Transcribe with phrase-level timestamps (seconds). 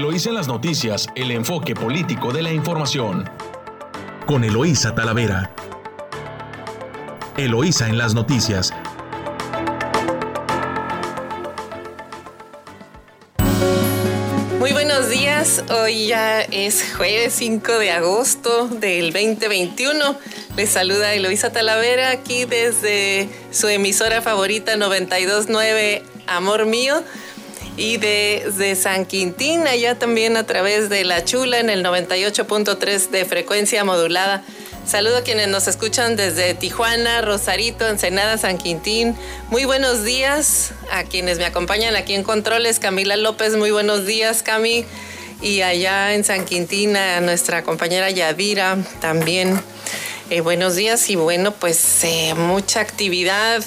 [0.00, 3.28] Eloísa en las noticias, el enfoque político de la información.
[4.26, 5.54] Con Eloísa Talavera.
[7.36, 8.72] Eloísa en las noticias.
[14.58, 20.16] Muy buenos días, hoy ya es jueves 5 de agosto del 2021.
[20.56, 27.02] Les saluda Eloísa Talavera aquí desde su emisora favorita 929 Amor Mío
[27.76, 33.24] y desde San Quintín, allá también a través de La Chula en el 98.3 de
[33.24, 34.44] frecuencia modulada.
[34.86, 39.14] Saludo a quienes nos escuchan desde Tijuana, Rosarito, Ensenada, San Quintín.
[39.50, 42.80] Muy buenos días a quienes me acompañan aquí en Controles.
[42.80, 44.84] Camila López, muy buenos días, Cami.
[45.42, 49.60] Y allá en San Quintín a nuestra compañera Yadira también.
[50.28, 53.62] Eh, buenos días y bueno, pues eh, mucha actividad.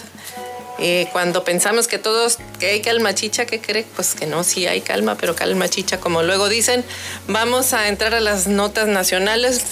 [0.79, 3.85] Eh, cuando pensamos que todos, que hay calma chicha, ¿qué cree?
[3.95, 6.83] Pues que no, sí hay calma, pero calma chicha, como luego dicen.
[7.27, 9.63] Vamos a entrar a las notas nacionales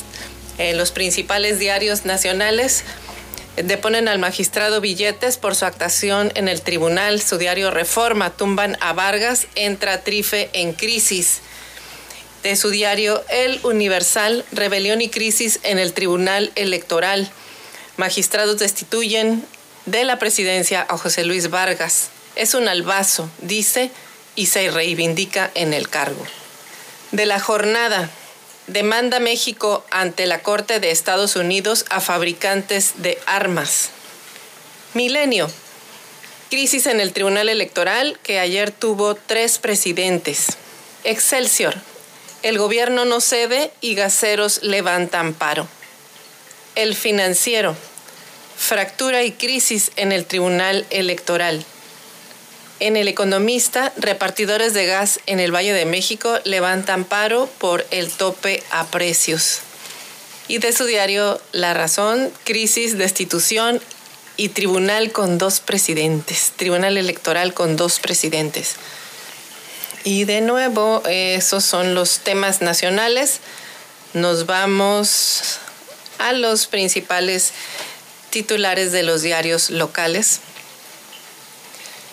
[0.75, 2.83] los principales diarios nacionales
[3.55, 7.21] deponen al magistrado billetes por su actuación en el tribunal.
[7.21, 11.41] Su diario Reforma tumban a Vargas, entra Trife en crisis.
[12.43, 17.29] De su diario El Universal, rebelión y crisis en el tribunal electoral.
[17.97, 19.45] Magistrados destituyen
[19.85, 22.09] de la presidencia a José Luis Vargas.
[22.35, 23.91] Es un albazo, dice,
[24.35, 26.25] y se reivindica en el cargo.
[27.11, 28.09] De la jornada,
[28.67, 33.89] demanda México ante la Corte de Estados Unidos a fabricantes de armas.
[34.93, 35.49] Milenio.
[36.49, 40.47] Crisis en el Tribunal Electoral que ayer tuvo tres presidentes.
[41.03, 41.75] Excelsior.
[42.43, 45.67] El gobierno no cede y gaseros levantan paro.
[46.75, 47.75] El financiero.
[48.61, 51.65] Fractura y crisis en el Tribunal Electoral.
[52.79, 58.11] En El Economista, repartidores de gas en el Valle de México levantan paro por el
[58.11, 59.61] tope a precios.
[60.47, 63.81] Y de su diario La Razón, crisis, destitución
[64.37, 68.75] y tribunal con dos presidentes, tribunal electoral con dos presidentes.
[70.03, 73.39] Y de nuevo, esos son los temas nacionales.
[74.13, 75.57] Nos vamos
[76.19, 77.53] a los principales
[78.31, 80.39] titulares de los diarios locales.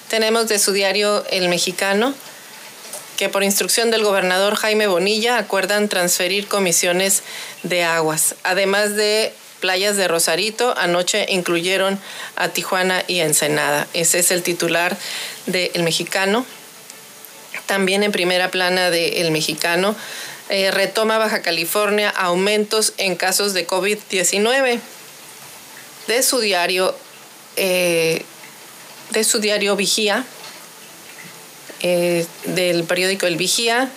[0.09, 2.15] Tenemos de su diario El Mexicano
[3.19, 7.23] que por instrucción del gobernador Jaime Bonilla acuerdan transferir comisiones
[7.65, 8.37] de aguas.
[8.45, 11.99] Además de playas de Rosarito, anoche incluyeron
[12.37, 13.89] a Tijuana y Ensenada.
[13.93, 14.97] Ese es el titular
[15.47, 16.47] de El Mexicano.
[17.67, 19.97] También en primera plana de El Mexicano,
[20.49, 24.79] eh, retoma Baja California aumentos en casos de COVID-19.
[26.09, 26.97] De su diario,
[27.57, 28.25] eh,
[29.11, 30.25] de su diario Vigía,
[31.83, 33.91] eh, del periódico El Vigía.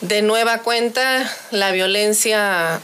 [0.00, 2.80] De nueva cuenta, la violencia,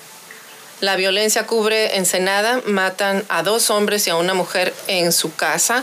[0.80, 5.82] la violencia cubre Ensenada, matan a dos hombres y a una mujer en su casa,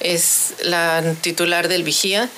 [0.00, 2.30] es la titular del Vigía.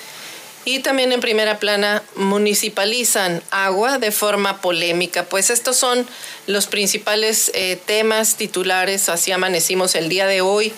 [0.65, 5.25] Y también en primera plana municipalizan agua de forma polémica.
[5.25, 6.07] Pues estos son
[6.47, 10.73] los principales eh, temas titulares, así amanecimos el día de hoy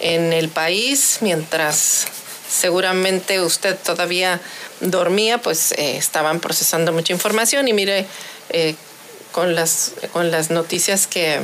[0.00, 2.06] en el país, mientras
[2.50, 4.40] seguramente usted todavía
[4.80, 8.06] dormía, pues eh, estaban procesando mucha información y mire
[8.50, 8.74] eh,
[9.30, 11.40] con, las, con las noticias que,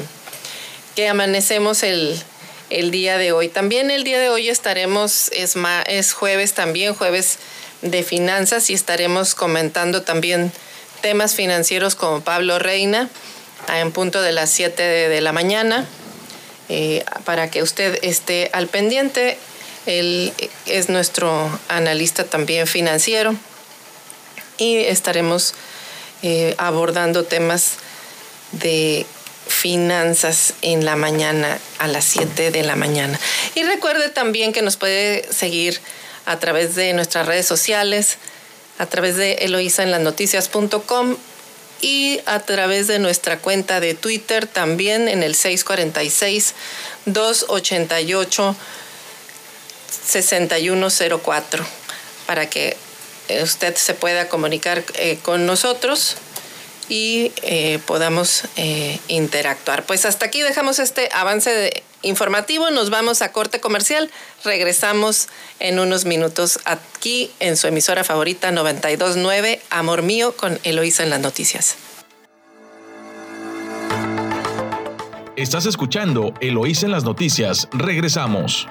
[0.96, 2.20] que amanecemos el,
[2.70, 3.48] el día de hoy.
[3.48, 5.54] También el día de hoy estaremos, es,
[5.86, 7.38] es jueves también, jueves
[7.82, 10.52] de finanzas y estaremos comentando también
[11.00, 13.08] temas financieros como Pablo Reina
[13.72, 15.86] en punto de las 7 de la mañana.
[16.70, 19.38] Eh, para que usted esté al pendiente.
[19.86, 20.34] Él
[20.66, 23.34] es nuestro analista también financiero
[24.58, 25.54] y estaremos
[26.22, 27.76] eh, abordando temas
[28.52, 29.06] de
[29.48, 33.18] finanzas en la mañana a las 7 de la mañana.
[33.54, 35.80] Y recuerde también que nos puede seguir
[36.26, 38.18] a través de nuestras redes sociales,
[38.78, 41.16] a través de Eloisa en las noticias.com
[41.80, 46.54] y a través de nuestra cuenta de Twitter también en el 646
[47.06, 48.56] 288
[50.06, 51.66] 6104
[52.26, 52.76] para que
[53.42, 56.16] usted se pueda comunicar eh, con nosotros
[56.88, 58.44] y eh, podamos
[59.08, 59.84] interactuar.
[59.84, 64.10] Pues hasta aquí dejamos este avance informativo, nos vamos a corte comercial,
[64.44, 71.10] regresamos en unos minutos aquí en su emisora favorita 929 Amor Mío con Eloísa en
[71.10, 71.76] las noticias.
[75.36, 78.66] Estás escuchando Eloísa en las noticias, regresamos.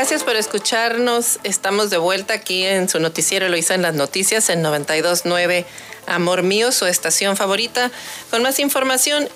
[0.00, 1.40] Gracias por escucharnos.
[1.44, 5.66] Estamos de vuelta aquí en su noticiero Eloisa en las noticias en 929
[6.06, 7.90] Amor Mío, su estación favorita,
[8.30, 9.28] con más información.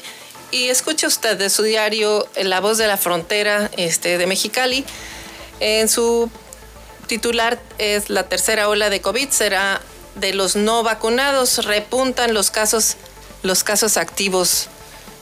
[0.53, 4.87] Y escuche usted de su diario La Voz de la Frontera este, de Mexicali.
[5.61, 6.31] En su
[7.09, 9.83] titular es la tercera ola de COVID, será
[10.15, 12.97] de los no vacunados, repuntan los casos,
[13.43, 14.69] los casos activos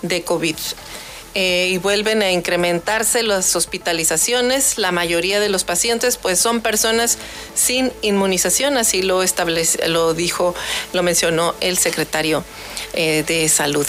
[0.02, 0.56] de COVID.
[1.34, 4.76] Eh, y vuelven a incrementarse las hospitalizaciones.
[4.76, 7.16] La mayoría de los pacientes pues son personas
[7.54, 10.54] sin inmunización, así lo establece, lo dijo,
[10.92, 12.44] lo mencionó el secretario
[12.92, 13.86] eh, de salud.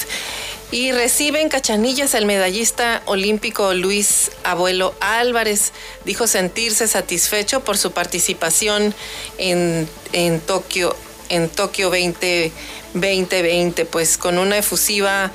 [0.72, 5.74] Y reciben cachanillas el medallista olímpico Luis Abuelo Álvarez.
[6.06, 8.96] Dijo sentirse satisfecho por su participación
[9.38, 10.96] en, en Tokio,
[11.30, 15.32] en Tokio 2020, pues con una efusiva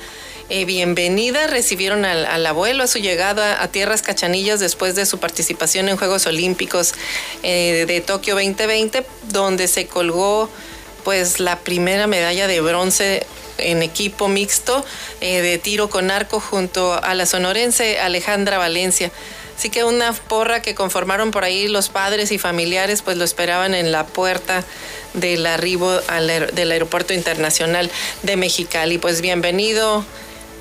[0.49, 5.89] eh, bienvenida recibieron al, abuelo a su llegada a Tierras Cachanillas después de su participación
[5.89, 6.93] en Juegos Olímpicos
[7.43, 10.49] eh, de Tokio 2020, donde se colgó
[11.03, 13.27] pues la primera medalla de bronce
[13.59, 14.83] en equipo mixto
[15.21, 19.11] eh, de tiro con arco junto a la sonorense Alejandra Valencia.
[19.55, 23.75] Así que una porra que conformaron por ahí los padres y familiares, pues lo esperaban
[23.75, 24.63] en la puerta
[25.13, 25.91] del arribo
[26.53, 27.91] del Aeropuerto Internacional
[28.23, 28.97] de Mexicali.
[28.99, 30.05] Pues bienvenido,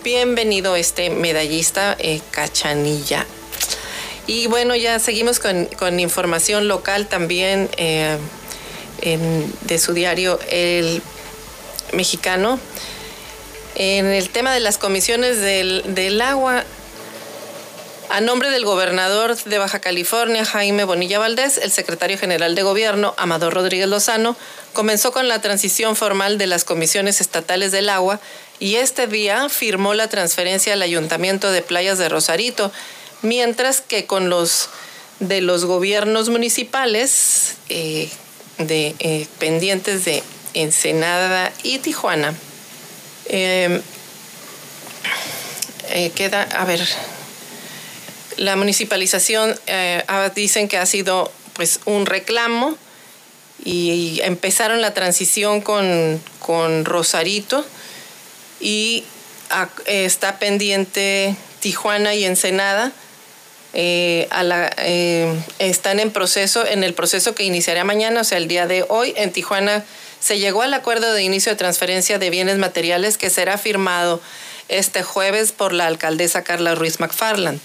[0.02, 3.26] bienvenido este medallista eh, Cachanilla.
[4.26, 8.18] Y bueno, ya seguimos con, información local también eh,
[9.02, 11.02] de su diario El
[11.92, 12.60] Mexicano.
[13.74, 16.64] En el tema de las comisiones del, agua,
[18.10, 23.14] a nombre del gobernador de Baja California, Jaime Bonilla Valdés, el secretario general de gobierno,
[23.18, 24.36] Amador Rodríguez Lozano,
[24.72, 28.20] comenzó con la transición formal de las comisiones estatales del agua
[28.60, 32.72] y este día firmó la transferencia al ayuntamiento de Playas de Rosarito,
[33.22, 34.70] mientras que con los
[35.20, 38.08] de los gobiernos municipales eh,
[38.58, 40.22] de, eh, pendientes de
[40.54, 42.34] Ensenada y Tijuana
[43.28, 43.82] Em,
[45.90, 46.80] eh, queda, a ver,
[48.38, 49.54] la municipalización
[50.08, 52.76] ah, dicen que ha sido pues un reclamo
[53.64, 57.64] y, empezaron la transición con, Rosarito
[58.60, 59.04] y
[59.86, 62.92] está pendiente Tijuana y Ensenada.
[63.74, 64.72] Eh, la,
[65.58, 69.14] están en proceso, en el proceso que iniciará mañana, o sea, el día de hoy.
[69.16, 69.84] En Tijuana
[70.20, 74.20] se llegó al acuerdo de inicio de transferencia de bienes materiales que será firmado
[74.68, 77.60] este jueves por la alcaldesa Carla Ruiz McFarland.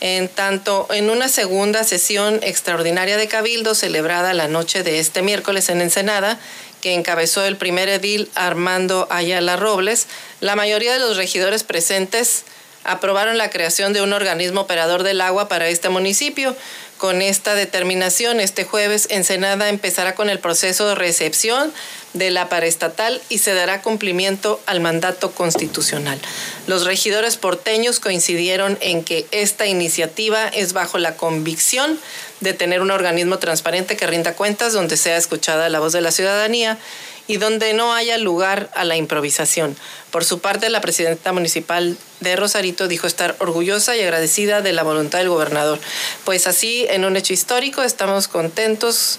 [0.00, 5.70] En tanto, en una segunda sesión extraordinaria de Cabildo celebrada la noche de este miércoles
[5.70, 6.38] en Ensenada,
[6.80, 10.06] que encabezó el primer edil Armando Ayala Robles,
[10.40, 12.44] la mayoría de los regidores presentes
[12.84, 16.56] aprobaron la creación de un organismo operador del agua para este municipio,
[16.98, 21.72] con esta determinación, este jueves Ensenada empezará con el proceso de recepción
[22.14, 26.18] de la paraestatal y se dará cumplimiento al mandato constitucional.
[26.66, 31.98] Los regidores porteños coincidieron en que esta iniciativa es bajo la convicción
[32.40, 36.10] de tener un organismo transparente que rinda cuentas, donde sea escuchada la voz de la
[36.10, 36.78] ciudadanía
[37.26, 39.76] y donde no haya lugar a la improvisación.
[40.10, 44.82] Por su parte, la presidenta municipal de Rosarito dijo estar orgullosa y agradecida de la
[44.82, 45.78] voluntad del gobernador.
[46.24, 49.18] Pues así, en un hecho histórico, estamos contentos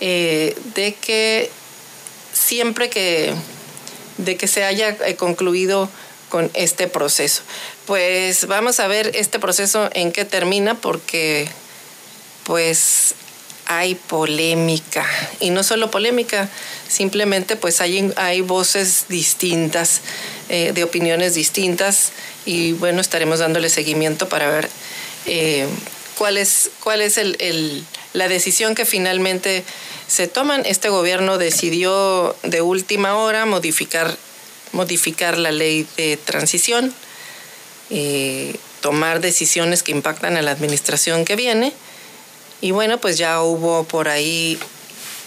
[0.00, 1.50] eh, de que
[2.32, 3.34] siempre que,
[4.18, 5.88] de que se haya eh, concluido
[6.28, 7.42] con este proceso.
[7.86, 11.46] Pues vamos a ver este proceso en qué termina porque
[12.44, 13.14] pues
[13.78, 15.06] hay polémica.
[15.40, 16.48] Y no solo polémica,
[16.88, 20.00] simplemente pues hay, hay voces distintas,
[20.48, 22.12] eh, de opiniones distintas.
[22.44, 24.68] Y bueno, estaremos dándole seguimiento para ver
[25.26, 25.66] eh,
[26.16, 29.64] cuál es, cuál es el, la decisión que finalmente
[30.06, 30.64] se toman.
[30.66, 34.16] Este gobierno decidió de última hora modificar,
[34.72, 36.92] modificar la ley de transición,
[37.90, 41.72] eh, tomar decisiones que impactan a la administración que viene
[42.62, 44.58] y bueno, pues ya hubo por ahí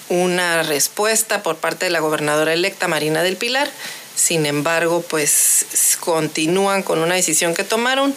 [0.07, 3.69] una respuesta por parte de la gobernadora electa Marina del Pilar.
[4.15, 5.65] Sin embargo, pues
[5.99, 8.15] continúan con una decisión que tomaron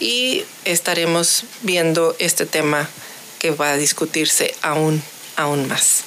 [0.00, 2.90] y estaremos viendo este tema
[3.38, 5.00] que va a discutirse aún,
[5.36, 6.02] aún más.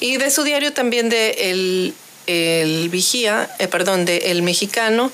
[0.00, 1.94] Y de su diario también de El,
[2.26, 5.10] el Vigía, eh, perdón, de El Mexicano,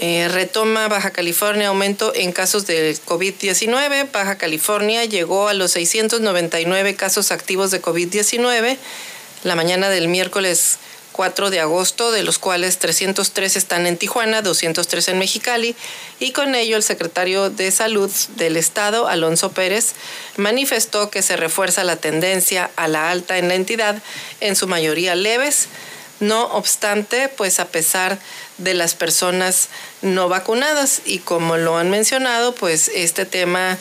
[0.00, 4.10] eh, retoma Baja California aumento en casos de COVID-19.
[4.12, 8.76] Baja California llegó a los 699 casos activos de COVID-19
[9.44, 10.78] la mañana del miércoles
[11.12, 15.76] 4 de agosto, de los cuales 303 están en Tijuana, 203 en Mexicali,
[16.18, 19.92] y con ello el secretario de Salud del Estado, Alonso Pérez,
[20.36, 24.02] manifestó que se refuerza la tendencia a la alta en la entidad,
[24.40, 25.68] en su mayoría leves,
[26.18, 28.18] no obstante, pues a pesar de
[28.58, 29.68] las personas
[30.02, 33.78] no vacunadas, y como lo han mencionado, pues este tema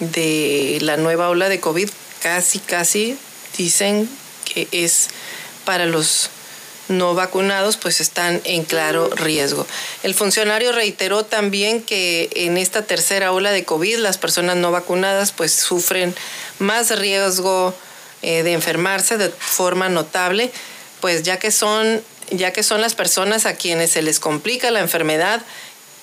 [0.00, 1.88] de la nueva ola de COVID
[2.22, 3.18] casi, casi
[3.56, 4.08] dicen
[4.44, 5.08] que es
[5.64, 6.30] para los
[6.88, 9.66] no vacunados pues están en claro riesgo.
[10.02, 15.32] El funcionario reiteró también que en esta tercera ola de COVID las personas no vacunadas
[15.32, 16.14] pues sufren
[16.58, 17.74] más riesgo
[18.22, 20.50] eh, de enfermarse de forma notable,
[21.00, 24.80] pues ya que son ya que son las personas a quienes se les complica la
[24.80, 25.42] enfermedad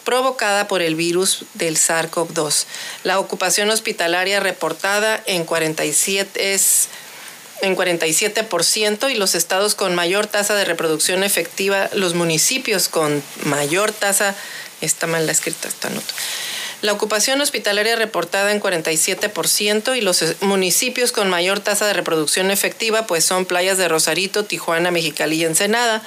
[0.03, 2.65] provocada por el virus del SARS-CoV-2.
[3.03, 6.89] La ocupación hospitalaria reportada en 47 es
[7.62, 13.94] en 47% y los estados con mayor tasa de reproducción efectiva, los municipios con mayor
[13.94, 14.36] tasa,
[14.82, 16.13] está mal escrita esta nota.
[16.84, 23.08] La ocupación hospitalaria reportada en 47% y los municipios con mayor tasa de reproducción efectiva
[23.08, 26.02] pues son playas de Rosarito, Tijuana, Mexicali y Ensenada.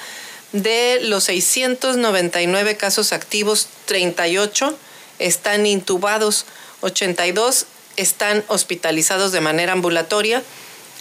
[0.51, 4.77] De los 699 casos activos, 38
[5.17, 6.45] están intubados,
[6.81, 7.65] 82
[7.95, 10.43] están hospitalizados de manera ambulatoria,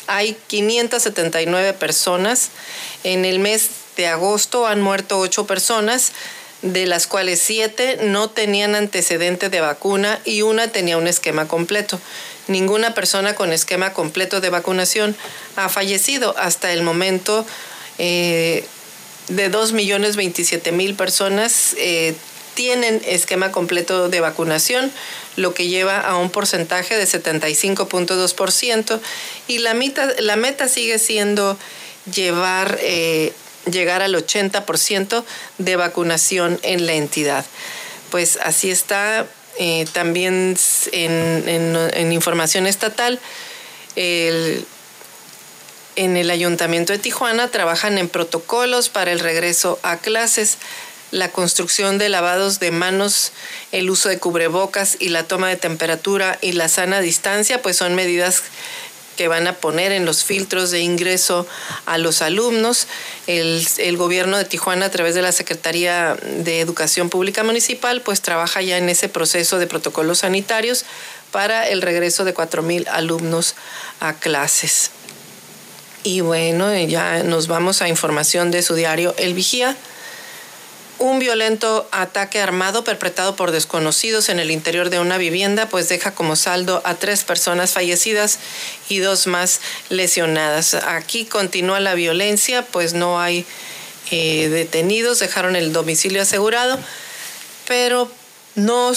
[0.06, 2.48] hay 579 personas.
[3.04, 3.68] En el mes
[3.98, 6.12] de agosto han muerto 8 personas,
[6.62, 12.00] de las cuales 7 no tenían antecedente de vacuna y una tenía un esquema completo.
[12.48, 15.16] Ninguna persona con esquema completo de vacunación
[15.56, 17.46] ha fallecido hasta el momento.
[17.98, 18.64] Eh,
[19.28, 22.14] de 2.027.000 personas eh,
[22.54, 24.90] tienen esquema completo de vacunación,
[25.36, 29.00] lo que lleva a un porcentaje de 75.2%
[29.48, 31.58] y la meta, la meta sigue siendo
[32.12, 33.32] llevar, eh,
[33.70, 35.24] llegar al 80%
[35.58, 37.44] de vacunación en la entidad.
[38.10, 39.26] Pues así está
[39.58, 40.56] eh, también
[40.92, 43.20] en, información estatal.
[43.96, 44.66] en
[45.96, 50.58] el Ayuntamiento de Tijuana trabajan en protocolos para el regreso a clases
[51.10, 53.32] la construcción de lavados de manos,
[53.72, 57.94] el uso de cubrebocas y la toma de temperatura y la sana distancia, pues son
[57.94, 58.42] medidas
[59.16, 61.46] que van a poner en los filtros de ingreso
[61.86, 62.86] a los alumnos.
[63.26, 68.62] El, gobierno de Tijuana, a través de la Secretaría de Educación Pública Municipal, pues trabaja
[68.62, 70.84] ya en ese proceso de protocolos sanitarios
[71.32, 73.54] para el regreso de 4.000 alumnos
[74.00, 74.90] a clases.
[76.02, 79.76] Y bueno, ya nos vamos a información de su diario El Vigía.
[80.98, 86.14] Un violento ataque armado perpetrado por desconocidos en el interior de una vivienda pues deja
[86.14, 88.38] como saldo a tres personas fallecidas
[88.88, 89.60] y dos más
[89.90, 90.72] lesionadas.
[90.74, 93.44] Aquí continúa la violencia, pues no hay
[94.10, 96.78] eh, detenidos, dejaron el domicilio asegurado,
[97.68, 98.10] pero
[98.54, 98.92] no,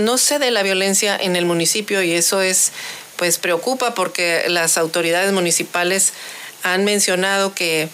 [0.00, 2.72] no cede la violencia en el municipio y eso es
[3.16, 6.12] pues preocupa porque las autoridades municipales
[6.62, 7.88] han mencionado que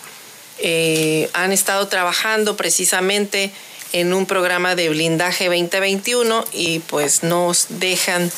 [0.62, 3.50] eh, han estado trabajando precisamente
[3.92, 8.30] en un programa de blindaje 2021 y pues nos dejan,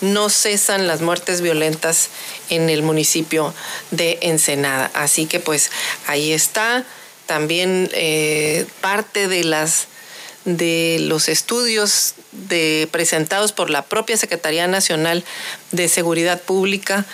[0.00, 2.10] no cesan las muertes violentas
[2.48, 3.54] en el municipio
[3.90, 4.90] de Ensenada.
[4.94, 5.70] Así que pues
[6.06, 6.84] ahí está
[7.26, 9.86] también eh, parte de las
[10.44, 15.22] de los estudios de, presentados por la propia Secretaría Nacional
[15.70, 17.04] de Seguridad Pública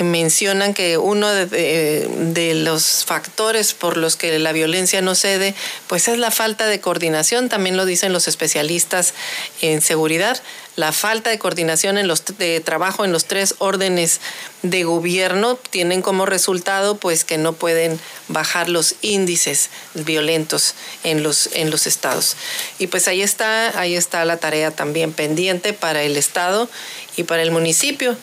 [0.00, 5.54] mencionan que uno de, los factores por los que la violencia no cede,
[5.86, 9.14] pues es la falta de coordinación, también lo dicen los especialistas
[9.60, 10.42] en seguridad,
[10.76, 14.20] la falta de coordinación en los de trabajo en los tres órdenes
[14.62, 20.74] de gobierno tienen como resultado pues que no pueden bajar los índices violentos
[21.04, 22.36] en los en los estados.
[22.80, 26.68] Y pues ahí está, ahí está la tarea también pendiente para el estado
[27.16, 28.16] y para el municipio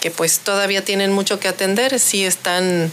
[0.00, 2.90] que pues todavía tienen mucho que atender, sí están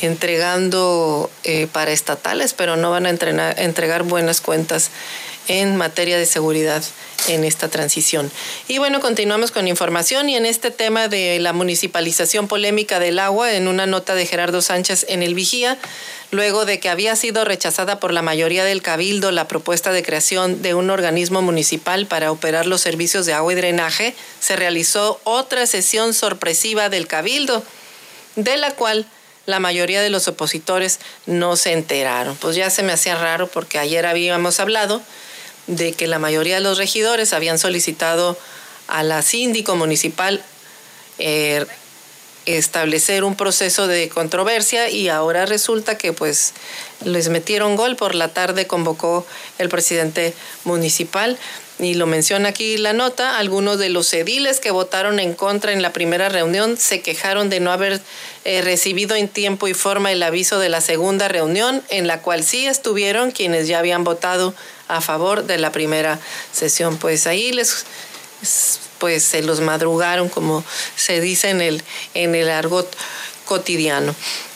[0.00, 4.90] entregando eh, para estatales, pero no van a entregar buenas cuentas
[5.48, 6.82] en materia de seguridad
[7.28, 8.30] en esta transición.
[8.68, 13.52] Y bueno, continuamos con información y en este tema de la municipalización polémica del agua,
[13.52, 15.78] en una nota de Gerardo Sánchez en el Vigía,
[16.30, 20.62] luego de que había sido rechazada por la mayoría del cabildo la propuesta de creación
[20.62, 25.66] de un organismo municipal para operar los servicios de agua y drenaje, se realizó otra
[25.66, 27.62] sesión sorpresiva del cabildo,
[28.36, 29.06] de la cual
[29.44, 32.36] la mayoría de los opositores no se enteraron.
[32.36, 35.02] Pues ya se me hacía raro porque ayer habíamos hablado
[35.66, 38.38] de que la mayoría de los regidores habían solicitado
[38.88, 40.42] a la síndico municipal
[41.18, 41.66] eh,
[42.46, 46.54] establecer un proceso de controversia y ahora resulta que pues
[47.04, 47.96] les metieron gol.
[47.96, 49.26] Por la tarde convocó
[49.58, 51.38] el presidente municipal
[51.82, 55.82] y lo menciona aquí la nota, algunos de los ediles que votaron en contra en
[55.82, 58.00] la primera reunión se quejaron de no haber
[58.44, 62.44] eh, recibido en tiempo y forma el aviso de la segunda reunión, en la cual
[62.44, 64.54] sí estuvieron quienes ya habían votado
[64.88, 66.20] a favor de la primera
[66.52, 66.98] sesión.
[66.98, 67.84] Pues ahí les
[68.98, 71.82] pues se los madrugaron, como se dice en el,
[72.14, 72.88] en el argot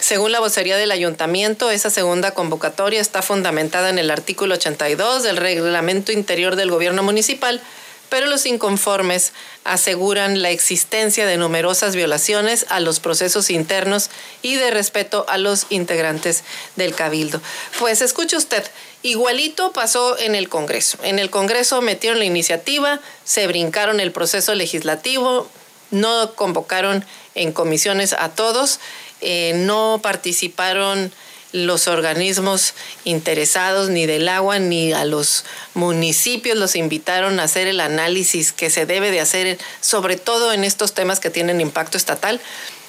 [0.00, 5.36] Según la vocería del ayuntamiento, esa segunda convocatoria está fundamentada en el artículo 82 del
[5.36, 7.60] reglamento interior del gobierno municipal,
[8.08, 9.32] pero los inconformes
[9.64, 14.10] aseguran la existencia de numerosas violaciones a los procesos internos
[14.42, 16.44] y de respeto a los integrantes
[16.76, 17.40] del cabildo.
[17.78, 18.64] Pues escuche usted,
[19.02, 20.98] igualito pasó en el Congreso.
[21.02, 25.48] En el Congreso metieron la iniciativa, se brincaron el proceso legislativo,
[25.90, 28.80] no convocaron en comisiones a todos,
[29.20, 31.12] eh, no participaron
[31.52, 32.74] los organismos
[33.04, 38.68] interesados ni del agua ni a los municipios los invitaron a hacer el análisis que
[38.68, 42.40] se debe de hacer, sobre todo en estos temas que tienen impacto estatal.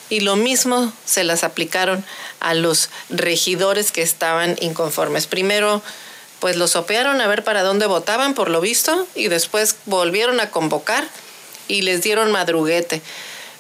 [0.10, 2.04] Y lo mismo se las aplicaron
[2.40, 5.28] a los regidores que estaban inconformes.
[5.28, 5.82] Primero,
[6.40, 10.50] pues los sopearon a ver para dónde votaban, por lo visto, y después volvieron a
[10.50, 11.08] convocar
[11.68, 13.02] y les dieron madruguete.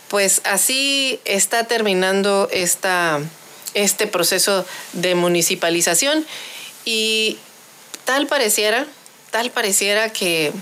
[0.08, 3.20] Pues así está terminando esta,
[3.74, 6.26] este proceso de municipalización
[6.86, 7.38] y
[8.06, 8.86] tal pareciera,
[9.32, 10.54] tal pareciera que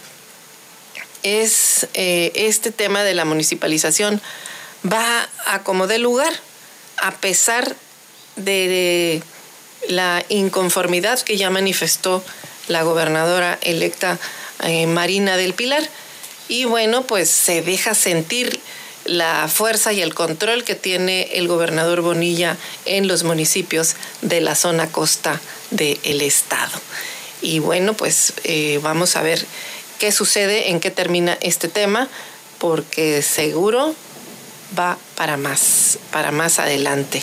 [1.22, 4.22] es eh, este tema de la municipalización
[4.92, 6.34] va a como de lugar,
[6.98, 7.76] a pesar
[8.36, 9.22] de
[9.88, 12.24] la inconformidad que ya manifestó
[12.68, 14.18] la gobernadora electa
[14.64, 15.88] eh, Marina del Pilar.
[16.48, 18.60] Y bueno, pues se deja sentir
[19.06, 24.56] la fuerza y el control que tiene el gobernador Bonilla en los municipios de la
[24.56, 25.40] zona costa
[25.72, 26.80] del estado.
[27.42, 29.46] Y bueno, pues eh, vamos a ver
[30.00, 32.10] qué sucede, en qué termina este tema,
[32.58, 33.96] porque seguro
[34.78, 37.22] va para más, para más adelante.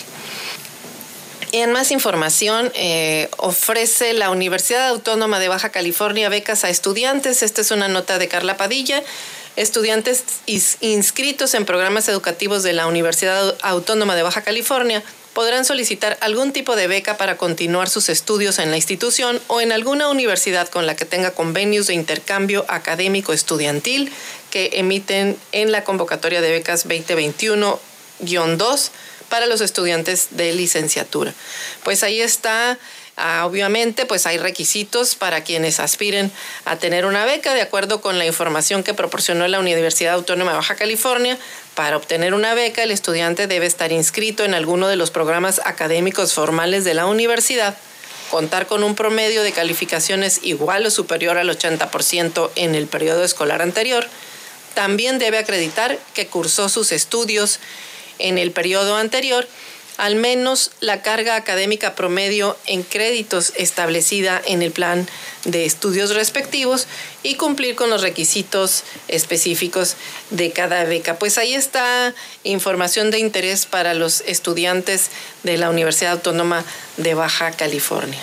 [1.55, 7.43] En más información, eh, ofrece la Universidad Autónoma de Baja California becas a estudiantes.
[7.43, 9.03] Esta es una nota de Carla Padilla.
[9.57, 10.25] Estudiantes
[10.81, 15.03] inscritos en programas educativos de la Universidad Autónoma de Baja California
[15.35, 19.73] podrán solicitar algún tipo de beca para continuar sus estudios en la institución o en
[19.73, 24.11] alguna universidad con la que tenga convenios de intercambio académico estudiantil
[24.51, 28.91] que emiten en la convocatoria de becas 2021-2
[29.33, 31.33] para los estudiantes de licenciatura.
[31.85, 32.79] Pues ahí está
[33.17, 36.33] Ah, obviamente, pues hay requisitos para quienes aspiren
[36.65, 40.57] a tener una beca, de acuerdo con la información que proporcionó la Universidad Autónoma de
[40.57, 41.39] Baja California.
[41.75, 46.33] Para obtener una beca, el estudiante debe estar inscrito en alguno de los programas académicos
[46.33, 47.77] formales de la universidad,
[48.31, 53.61] contar con un promedio de calificaciones igual o superior al 80% en el periodo escolar
[53.63, 54.07] anterior.
[54.75, 57.61] También debe acreditar que cursó sus estudios
[58.23, 59.47] en el periodo anterior
[59.99, 65.07] al menos la carga académica promedio en créditos establecida en el plan
[65.45, 66.87] de estudios respectivos
[67.23, 69.97] y cumplir con los requisitos específicos
[70.31, 71.19] de cada beca.
[71.19, 75.11] Pues ahí está información de interés para los estudiantes
[75.43, 76.65] de la Universidad Autónoma
[76.97, 78.21] de Baja California.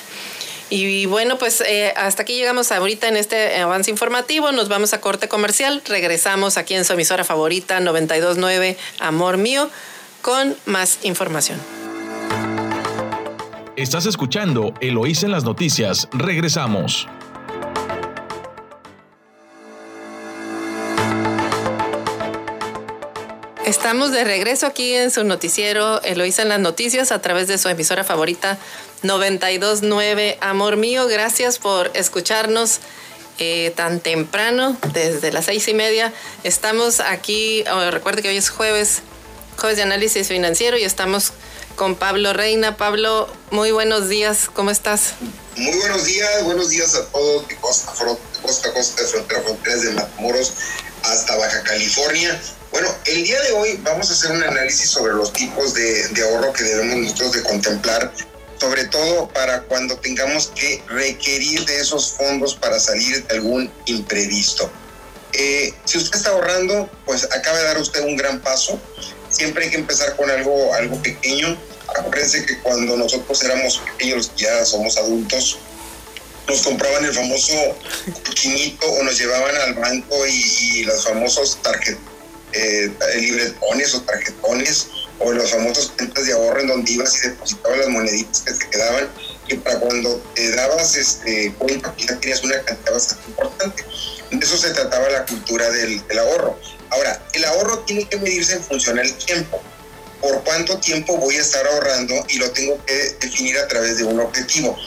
[0.70, 4.52] Y bueno, pues eh, hasta aquí llegamos ahorita en este avance informativo.
[4.52, 5.82] Nos vamos a corte comercial.
[5.88, 9.70] Regresamos aquí en su emisora favorita 929 Amor Mío
[10.22, 11.60] con más información.
[13.76, 16.10] Estás escuchando Eloís en las noticias.
[16.12, 17.08] Regresamos.
[23.70, 27.70] Estamos de regreso aquí en su noticiero Eloísa en las noticias a través de su
[27.70, 28.58] emisora favorita
[29.04, 31.06] 929 Amor Mío.
[31.06, 32.80] Gracias por escucharnos
[33.38, 36.12] eh, tan temprano, desde las seis y media.
[36.44, 39.04] Estamos aquí, oh, recuerde que hoy es jueves
[39.56, 41.32] jueves de análisis financiero y estamos
[41.76, 42.76] con Pablo Reina.
[42.76, 45.14] Pablo, muy buenos días, ¿cómo estás?
[45.56, 47.94] Muy buenos días, buenos días a todos de costa,
[48.42, 50.54] costa, costa, frontera, fronteras de Matamoros
[51.04, 52.42] hasta Baja California.
[52.72, 56.24] Bueno, el día de hoy vamos a hacer un análisis sobre los tipos de, de
[56.24, 58.14] ahorro que debemos nosotros de contemplar,
[58.60, 64.70] sobre todo para cuando tengamos que requerir de esos fondos para salir de algún imprevisto.
[65.34, 68.80] Eh, si usted está ahorrando, pues acaba de dar usted un gran paso
[69.30, 71.58] siempre hay que empezar con algo, algo pequeño.
[71.88, 75.58] Acuérdense que cuando nosotros éramos pequeños, ya somos adultos,
[76.48, 77.54] nos compraban el famoso
[78.26, 81.98] coquinito o nos llevaban al banco y, los famosos tarjet,
[82.54, 84.88] eh, libretones o tarjetones
[85.20, 88.70] o los famosos cuentas de ahorro en donde ibas y depositabas las moneditas que te
[88.70, 89.10] quedaban
[89.48, 93.84] y para cuando te dabas este, cuenta que ya tenías una cantidad bastante importante.
[94.32, 96.60] De eso se trataba la cultura del, del ahorro.
[96.92, 99.62] Ahora, el ahorro tiene que medirse en función del tiempo.
[100.22, 104.04] Por cuánto tiempo voy a estar ahorrando y lo tengo que definir a través de
[104.04, 104.78] un objetivo.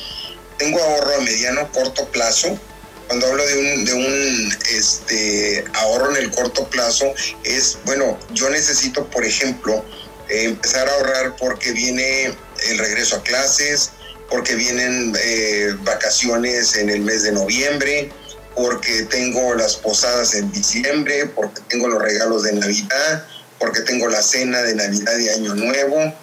[0.58, 2.58] Tengo ahorro a mediano, corto plazo,
[3.06, 7.12] cuando hablo de un, de un este, ahorro en el corto plazo,
[7.44, 9.84] es, bueno, yo necesito, por ejemplo,
[10.28, 12.34] empezar a ahorrar porque viene
[12.68, 13.92] el regreso a clases,
[14.30, 18.10] porque vienen eh, vacaciones en el mes de noviembre,
[18.54, 23.26] porque tengo las posadas en diciembre, porque tengo los regalos de Navidad,
[23.58, 26.14] porque tengo la cena de Navidad y Año Nuevo,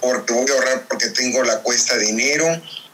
[0.00, 2.46] porque voy a ahorrar porque tengo la cuesta de enero.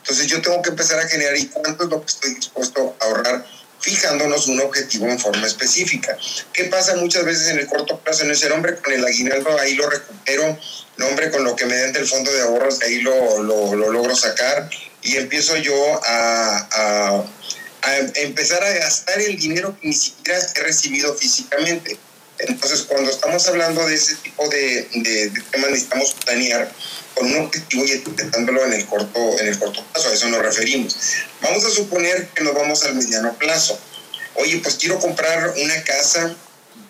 [0.04, 3.04] Entonces yo tengo que empezar a generar y cuánto es lo que estoy dispuesto a
[3.06, 3.46] ahorrar
[3.80, 6.14] fijándonos un objetivo en forma específica.
[6.52, 8.24] ¿Qué pasa muchas veces en el corto plazo?
[8.24, 10.58] En ese hombre con el aguinaldo ahí lo recupero,
[10.98, 14.68] nombre con lo que me den del fondo de ahorros ahí lo, lo, logro sacar
[15.00, 17.24] y empiezo yo a, a,
[17.80, 21.98] a empezar a gastar el dinero que ni siquiera he recibido físicamente.
[22.38, 26.70] Entonces, cuando estamos hablando de ese tipo de, de, temas, necesitamos planear
[27.14, 30.42] con un objetivo y etiquetándolo en el corto, en el corto plazo, a eso nos
[30.42, 30.96] referimos.
[31.40, 33.78] Vamos a suponer que nos vamos al mediano plazo.
[34.34, 36.34] Oye, pues quiero comprar una casa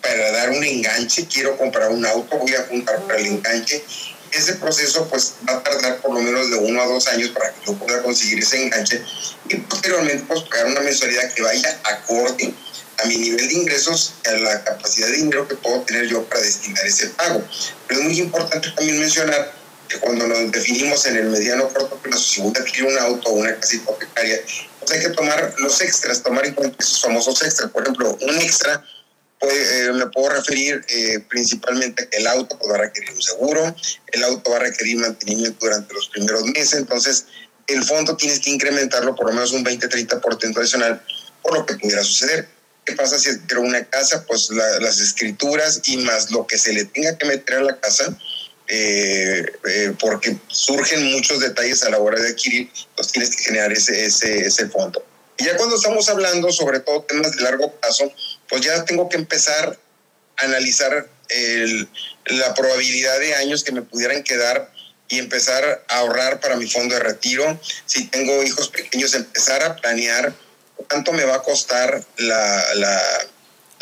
[0.00, 3.82] para dar un enganche, quiero comprar un auto, voy a juntar para el enganche.
[4.32, 7.52] Ese proceso pues va a tardar por lo menos de uno a dos años para
[7.52, 9.00] que yo pueda conseguir ese enganche
[9.48, 12.52] y posteriormente pues pagar una mensualidad que vaya acorde
[12.98, 16.40] a mi nivel de ingresos a la capacidad de dinero que puedo tener yo para
[16.40, 17.42] destinar ese pago.
[17.86, 22.22] Pero es muy importante también mencionar que cuando nos definimos en el mediano corto plazo,
[22.22, 24.40] si voy a adquirir un auto o una casa hipotecaria,
[24.80, 27.70] pues hay que tomar los extras, tomar en cuenta esos famosos extras.
[27.70, 28.84] Por ejemplo, un extra
[29.50, 33.22] eh, me puedo referir eh, principalmente a que el auto pues, va a requerir un
[33.22, 33.74] seguro,
[34.12, 37.26] el auto va a requerir mantenimiento durante los primeros meses, entonces
[37.66, 41.02] el fondo tienes que incrementarlo por lo menos un 20-30% adicional
[41.42, 42.48] por lo que pudiera suceder.
[42.84, 44.24] ¿Qué pasa si quiero una casa?
[44.26, 48.16] Pues las escrituras y más lo que se le tenga que meter a la casa,
[48.68, 53.72] eh, eh, porque surgen muchos detalles a la hora de adquirir, pues tienes que generar
[53.72, 55.04] ese, ese, ese fondo.
[55.36, 58.12] Y ya cuando estamos hablando sobre todo temas de largo plazo,
[58.48, 59.78] pues ya tengo que empezar
[60.36, 61.88] a analizar el,
[62.26, 64.70] la probabilidad de años que me pudieran quedar
[65.08, 67.60] y empezar a ahorrar para mi fondo de retiro.
[67.86, 70.34] Si tengo hijos pequeños, empezar a planear
[70.88, 73.02] cuánto me va a costar la, la,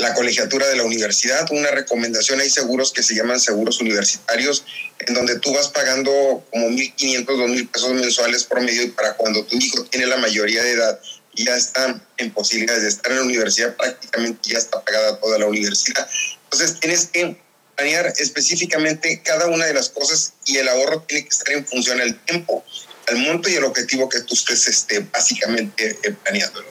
[0.03, 1.47] la colegiatura de la universidad.
[1.51, 4.65] Una recomendación, hay seguros que se llaman seguros universitarios,
[4.99, 9.45] en donde tú vas pagando como 1.500, 2.000 pesos mensuales por medio y para cuando
[9.45, 11.01] tu hijo tiene la mayoría de edad
[11.35, 15.47] ya está en posibilidades de estar en la universidad, prácticamente ya está pagada toda la
[15.47, 16.07] universidad.
[16.45, 17.37] Entonces tienes que
[17.75, 22.01] planear específicamente cada una de las cosas y el ahorro tiene que estar en función
[22.03, 22.63] al tiempo
[23.09, 26.63] al monto y el objetivo que tú estés este, básicamente eh, planeando.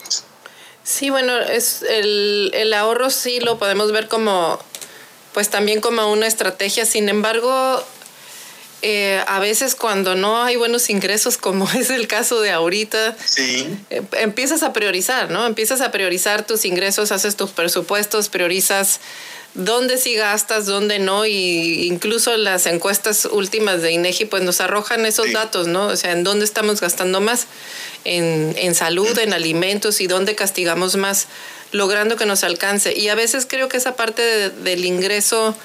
[0.84, 4.60] Sí, bueno, es el, el ahorro sí lo podemos ver como,
[5.34, 6.86] pues también como una estrategia.
[6.86, 7.84] Sin embargo,
[8.82, 13.68] eh, a veces cuando no hay buenos ingresos, como es el caso de ahorita, sí.
[13.90, 15.46] Eh, empiezas a priorizar, ¿no?
[15.46, 19.00] Empiezas a priorizar tus ingresos, haces tus presupuestos, priorizas
[19.54, 25.06] dónde sí gastas, dónde no, y incluso las encuestas últimas de INEGI pues nos arrojan
[25.06, 25.88] esos datos, ¿no?
[25.88, 27.48] O sea, en dónde estamos gastando más,
[28.06, 31.28] en, en salud, en alimentos y dónde castigamos más,
[31.72, 32.98] logrando que nos alcance.
[32.98, 35.56] Y a veces creo que esa parte del ingreso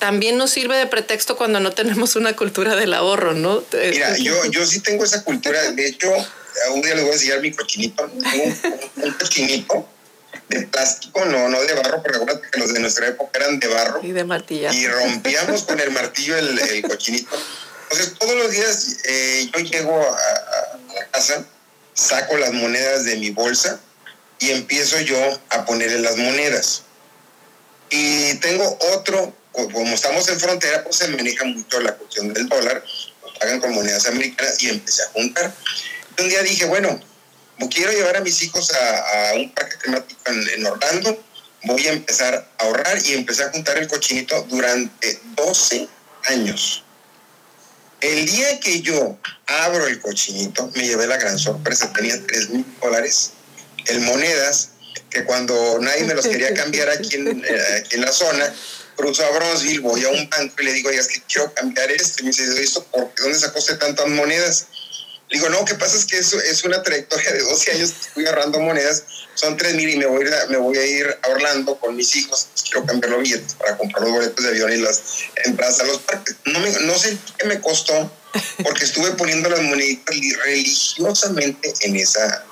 [0.00, 3.62] también nos sirve de pretexto cuando no tenemos una cultura del ahorro, ¿no?
[3.72, 6.12] Mira, yo, yo sí tengo esa cultura, de hecho,
[6.72, 8.10] un día les voy a enseñar mi cochinito,
[8.96, 9.88] un cochinito
[10.48, 13.68] de plástico, no, no de barro, porque acuérdate que los de nuestra época eran de
[13.68, 14.00] barro.
[14.02, 14.76] Y de martillazo.
[14.76, 17.36] Y rompíamos con el martillo el, cochinito.
[17.84, 21.44] Entonces, todos los días eh, yo llego a, la casa,
[21.94, 23.80] saco las monedas de mi bolsa
[24.38, 25.16] y empiezo yo
[25.50, 26.82] a ponerle las monedas.
[27.90, 32.82] Y tengo otro, como estamos en frontera, pues se maneja mucho la cuestión del dólar,
[33.22, 35.54] lo pagan con monedas americanas y empecé a juntar.
[36.16, 37.00] Y un día dije, bueno,
[37.70, 41.22] quiero llevar a mis hijos a, un parque temático en, Orlando,
[41.64, 45.88] voy a empezar a ahorrar y empecé a juntar el cochinito durante 12
[46.26, 46.84] años.
[48.00, 52.66] El día que yo abro el cochinito, me llevé la gran sorpresa, tenía 3 mil
[52.82, 53.30] dólares
[53.86, 54.70] en monedas,
[55.10, 58.52] que cuando nadie me los quería cambiar aquí en, eh, aquí en la zona,
[58.96, 61.90] cruzo a Bronzeville, voy a un banco y le digo, oiga, es que quiero cambiar
[61.90, 62.20] esto.
[62.20, 64.66] Y me dice, ¿esto por ¿Dónde sacó usted tantas monedas?
[65.34, 65.96] Digo, no, ¿qué pasa?
[65.96, 69.02] Es que eso es una trayectoria de 12 años estoy agarrando monedas,
[69.34, 72.14] son 3 mil y me voy, a me voy a ir a Orlando con mis
[72.14, 75.02] hijos, quiero cambiar los billetes para comprar los boletos de avión y las
[75.44, 76.36] entradas a los parques.
[76.44, 78.12] No, me, no sé qué me costó,
[78.62, 82.44] porque estuve poniendo las moneditas religiosamente en esa...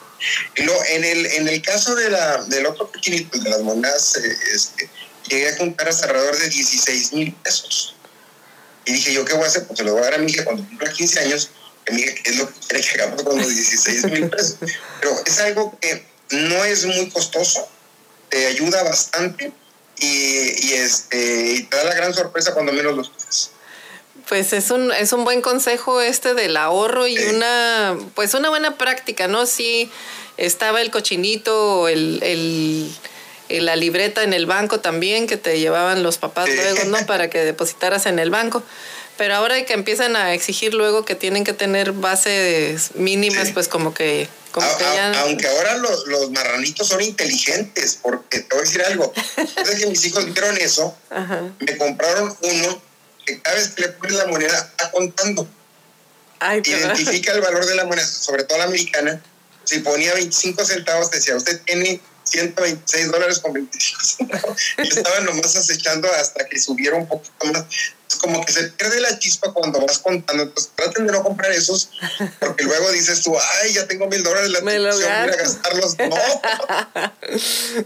[0.57, 4.37] Lo, en, el, en el caso de la, del otro pequeñito, de las monedas, eh,
[4.53, 4.91] este,
[5.29, 7.95] llegué a juntar hasta alrededor de 16 mil pesos.
[8.87, 9.69] Y dije, ¿yo qué voy a hacer?
[9.69, 11.51] Pues se lo voy a dar a mi hija cuando cumpla 15 años
[11.87, 14.57] es lo que hagamos con los 16 mil pesos.
[15.01, 17.69] Pero es algo que no es muy costoso,
[18.29, 19.53] te ayuda bastante
[19.99, 23.51] y, y este, y te da la gran sorpresa cuando menos los tienes.
[24.29, 28.79] Pues es un, es un buen consejo este del ahorro y una, pues una buena
[28.79, 29.47] práctica, ¿no?
[29.47, 29.91] Si
[30.37, 36.19] estaba el cochinito, el, el, la libreta en el banco también que te llevaban los
[36.19, 37.07] papás luego, ¿no?
[37.07, 38.63] Para que depositaras en el banco.
[39.17, 43.95] Pero ahora que empiezan a exigir luego que tienen que tener bases mínimas, pues como
[43.95, 44.29] que...
[44.51, 45.21] Como que ya...
[45.23, 49.13] Aunque ahora los, los, marranitos son inteligentes, porque te voy a decir algo.
[49.57, 50.97] Desde que mis hijos vieron eso,
[51.61, 52.83] me compraron uno
[53.25, 55.47] que cada vez que le pones la moneda está contando.
[56.65, 59.23] Identifica el valor de la moneda, sobre todo la americana.
[59.65, 62.01] Si ponía 25 centavos, decía, usted tiene
[62.33, 64.57] 126 dólares con 25 centavos.
[64.79, 67.65] Y estaban nomás acechando hasta que subiera un poquito más.
[68.09, 70.45] Es como que se pierde la chispa cuando vas contando.
[70.45, 71.91] Entonces traten de no comprar esos,
[72.41, 75.97] porque luego dices tú, ay, ya tengo mil dólares, la Me voy a gastarlos.
[75.99, 76.17] No,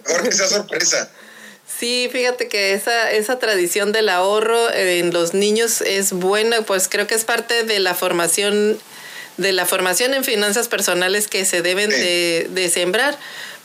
[0.05, 1.11] mejor que sea sorpresa.
[1.79, 7.07] Sí, fíjate que esa, esa tradición del ahorro en los niños es buena, pues creo
[7.07, 8.79] que es parte de la formación,
[9.37, 13.19] de la formación en finanzas personales que se deben de, de sembrar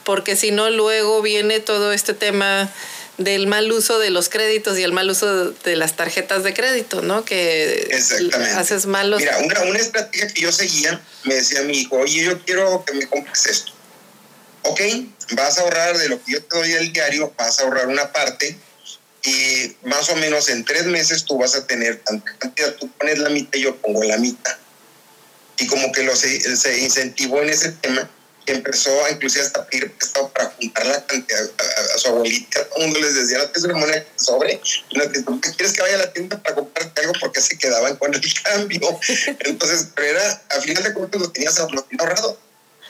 [0.04, 2.72] porque si no luego viene todo este tema
[3.18, 7.02] del mal uso de los créditos y el mal uso de las tarjetas de crédito,
[7.02, 7.24] ¿no?
[7.26, 7.90] Que
[8.56, 9.20] haces malos.
[9.20, 12.94] Mira, una, una estrategia que yo seguía, me decía mi hijo, oye, yo quiero que
[12.94, 13.74] me compres esto.
[14.64, 14.82] Ok,
[15.32, 18.12] vas a ahorrar de lo que yo te doy el diario, vas a ahorrar una
[18.12, 18.58] parte
[19.24, 23.20] y más o menos en tres meses tú vas a tener tanta cantidad, tú pones
[23.20, 24.56] la mitad y yo pongo la mitad.
[25.58, 28.10] Y como que lo se, se incentivó en ese tema
[28.46, 31.50] empezó a inclusive hasta pedir prestado para juntar la cantidad
[31.94, 32.66] a, su abuelita.
[32.66, 34.62] Todo el mundo les decía, no una moneda sobre,
[34.94, 38.34] no quieres que vaya a la tienda para comprarte algo porque se quedaban con el
[38.44, 39.00] cambio.
[39.40, 42.38] Entonces, pero era, a final de cuentas lo tenías ahorrado.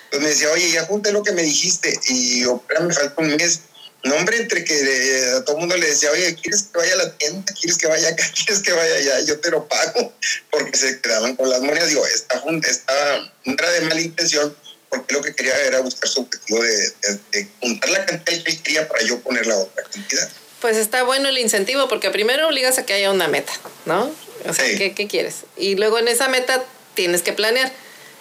[0.06, 3.36] Entonces me decía, oye, ya junté lo que me dijiste y yo, me falta un
[3.36, 3.62] mes.
[4.04, 6.98] No, hombre, entre que a todo el mundo le decía, oye, ¿quieres que vaya a
[6.98, 7.54] la tienda?
[7.54, 8.24] ¿Quieres que vaya acá?
[8.46, 9.22] ¿Quieres que vaya allá?
[9.22, 10.14] Yo te lo pago,
[10.50, 11.88] porque se quedaban con las monedas.
[11.88, 14.56] Digo, esta, esta era de mala intención,
[14.92, 19.04] porque lo que quería era buscar su objetivo de, juntar la cantidad que quería para
[19.04, 20.30] yo poner la otra cantidad.
[20.60, 23.54] Pues está bueno el incentivo, porque primero obligas a que haya una meta,
[23.86, 24.12] ¿no?
[24.48, 25.38] O sea, ¿qué, quieres?
[25.58, 27.72] Y luego en esa meta tienes que planear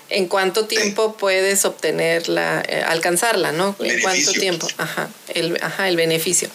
[0.08, 3.76] en cuánto tiempo puedes obtenerla, eh, alcanzarla, ¿no?
[3.80, 6.48] En cuánto tiempo, ajá el, ajá, el beneficio.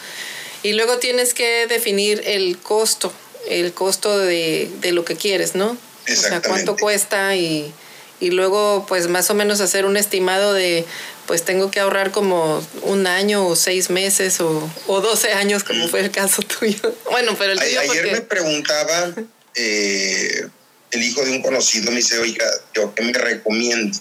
[0.63, 3.13] Y luego tienes que definir el costo,
[3.47, 5.77] el costo de, de lo que quieres, ¿no?
[6.11, 7.73] O sea, cuánto cuesta y
[8.19, 10.85] y luego pues más o menos hacer un estimado de
[11.27, 15.87] pues tengo que ahorrar como un año o seis meses o, o 12 años como
[15.87, 16.95] fue el caso tuyo.
[17.11, 19.13] Bueno, pero el tuyo Ayer me preguntaba
[19.55, 20.47] eh,
[20.91, 23.97] el hijo de un conocido, me dice, oiga, ¿yo qué me recomiendo?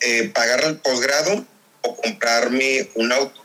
[0.00, 1.44] Eh, ¿Pagar el posgrado
[1.82, 3.42] o comprarme un auto?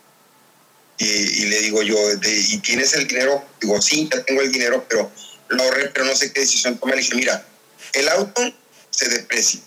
[1.01, 3.41] Y, le digo yo, ¿y tienes el dinero?
[3.61, 5.09] Digo, sí, ya tengo el dinero, pero
[5.47, 6.95] lo ahorré, pero no sé qué decisión tomar.
[6.95, 7.45] Le dije, mira,
[7.93, 8.53] el auto
[8.99, 9.61] se deprecia.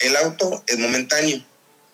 [0.00, 1.44] El auto es momentáneo,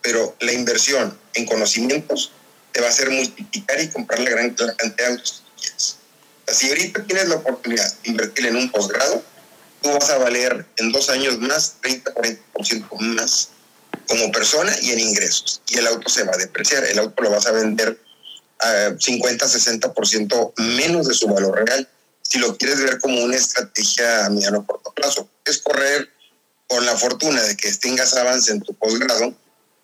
[0.00, 2.32] pero la inversión en conocimientos
[2.72, 5.96] te va a hacer multiplicar y comprar la gran cantidad de autos que quieres.
[6.48, 9.22] Si ahorita tienes la oportunidad de invertir en un posgrado,
[9.82, 13.50] tú vas a valer en dos años más 30-40% más
[14.08, 15.60] como persona y en ingresos.
[15.68, 16.84] Y el auto se va a depreciar.
[16.84, 17.98] El auto lo vas a vender
[18.60, 21.86] a 50-60% menos de su valor real.
[22.22, 26.14] Si lo quieres ver como una estrategia a mediano corto plazo, es correr
[26.68, 29.34] con la fortuna de que tengas avance en tu posgrado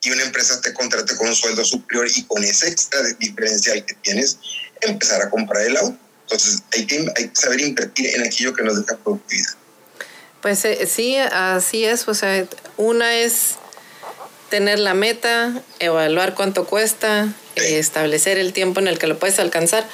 [0.03, 3.95] y una empresa te contrate con un sueldo superior y con ese extra diferencial que
[3.95, 4.39] tienes,
[4.81, 5.99] empezar a comprar el auto.
[6.23, 9.53] Entonces hay que, hay que saber invertir en aquello que nos deja productividad.
[10.41, 12.09] Pues eh, sí, así es.
[12.09, 13.57] O sea, una es
[14.49, 19.87] tener la meta, evaluar cuánto cuesta, establecer el tiempo en el que lo puedes alcanzar.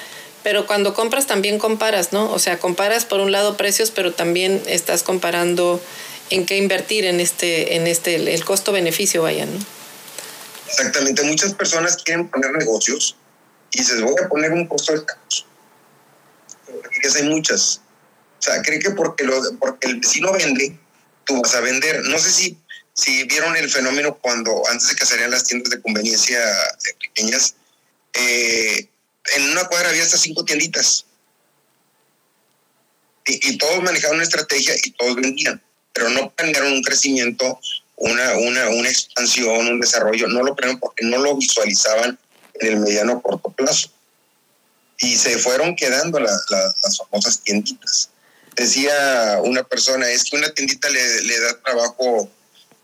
[0.43, 2.31] Pero cuando compras también comparas, ¿no?
[2.31, 5.81] O sea, comparas por un lado precios, pero también estás comparando
[6.29, 9.57] en qué invertir en este, en este, el costo-beneficio, vaya, ¿no?
[10.67, 11.23] Exactamente.
[11.23, 13.15] Muchas personas quieren poner negocios
[13.71, 15.45] y les voy a poner un costo de tacos.
[16.65, 17.81] Porque hay muchas.
[18.39, 20.77] O sea, cree que porque, lo, porque el vecino vende,
[21.25, 22.03] tú vas a vender.
[22.05, 22.57] No sé si,
[22.93, 26.39] si vieron el fenómeno cuando antes de que salían las tiendas de conveniencia
[26.99, 27.55] pequeñas,
[28.13, 28.89] eh,
[29.35, 31.05] en una cuadra había hasta cinco tienditas.
[33.25, 35.61] Y, y, todos manejaban una estrategia y todos vendían,
[35.97, 37.59] pero no planearon un crecimiento,
[37.95, 42.19] una, una, una expansión, un desarrollo, no lo planearon porque no lo visualizaban
[42.59, 43.89] en el mediano corto plazo.
[44.99, 46.45] Y se fueron quedando las
[46.97, 48.11] famosas tienditas.
[48.55, 52.29] Decía una persona, es que una tiendita le, le da trabajo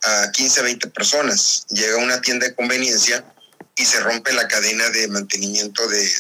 [0.01, 1.67] a 15, 20 personas.
[1.69, 3.23] Llega una tienda de conveniencia
[3.75, 6.11] y se rompe la cadena de mantenimiento de,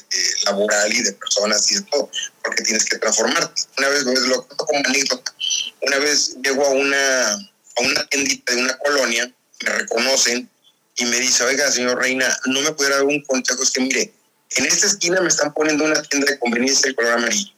[0.45, 2.09] laboral y de personas y de todo,
[2.43, 3.61] porque tienes que transformarte.
[3.77, 5.33] Una vez, lo como anécdota,
[5.81, 9.31] una vez llego a una, a una tiendita de una colonia,
[9.63, 10.49] me reconocen
[10.95, 14.13] y me dice, oiga, señor Reina, no me pudiera dar un consejo, es que mire,
[14.55, 17.53] en esta esquina me están poniendo una tienda de conveniencia del color amarillo,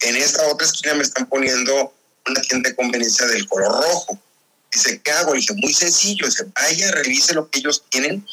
[0.00, 1.92] en esta otra esquina me están poniendo
[2.26, 4.18] una tienda de conveniencia del color rojo.
[4.72, 5.34] Dice, ¿qué hago?
[5.34, 8.26] Le dije, muy sencillo, dice, vaya, revise lo que ellos tienen,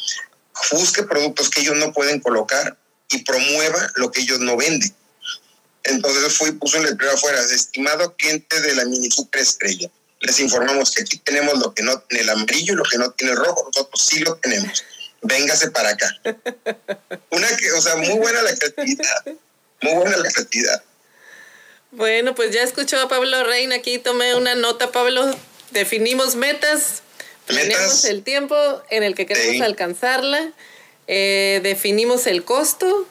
[0.72, 2.78] busque productos que ellos no pueden colocar
[3.10, 4.94] y promueva lo que ellos no venden.
[5.84, 9.90] Entonces fui, puso un letrero afuera, estimado cliente de la mini super estrella.
[10.20, 13.12] Les informamos que aquí tenemos lo que no tiene el amarillo y lo que no
[13.12, 13.70] tiene el rojo.
[13.74, 14.84] Nosotros sí lo tenemos.
[15.22, 16.10] Véngase para acá.
[17.30, 19.26] Una que, o sea, muy buena la creatividad.
[19.82, 20.84] Muy buena la creatividad.
[21.92, 25.34] Bueno, pues ya escuchó a Pablo Reina aquí, tomé una nota, Pablo.
[25.72, 27.02] Definimos metas,
[27.48, 28.56] Planeamos el tiempo
[28.90, 30.52] en el que queremos alcanzarla,
[31.08, 33.08] eh, definimos el costo,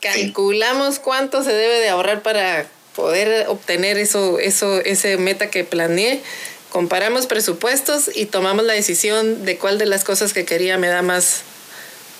[0.00, 6.22] calculamos cuánto se debe de ahorrar para poder obtener eso, eso, ese meta que planeé,
[6.70, 11.02] comparamos presupuestos y tomamos la decisión de cuál de las cosas que quería me da
[11.02, 11.42] más.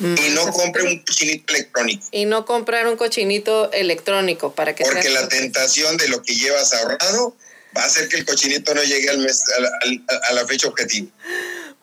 [0.01, 2.05] Y no compre un cochinito electrónico.
[2.11, 6.73] Y no comprar un cochinito electrónico para que Porque la tentación de lo que llevas
[6.75, 7.37] ahorrado
[7.77, 9.43] va a hacer que el cochinito no llegue al mes,
[10.29, 11.09] a, la, fecha objetiva.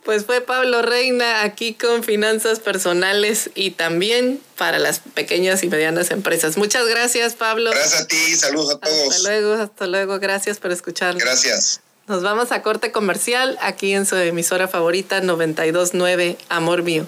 [0.03, 6.11] Pues fue Pablo Reina aquí con finanzas personales y también para las pequeñas y medianas
[6.11, 6.57] empresas.
[6.57, 7.71] Muchas gracias, Pablo.
[7.71, 9.15] Gracias a ti, saludos a todos.
[9.15, 10.19] Hasta luego, hasta luego.
[10.19, 11.23] Gracias por escucharnos.
[11.23, 11.81] Gracias.
[12.07, 17.05] Nos vamos a corte comercial aquí en su emisora favorita 929 Amor Mío.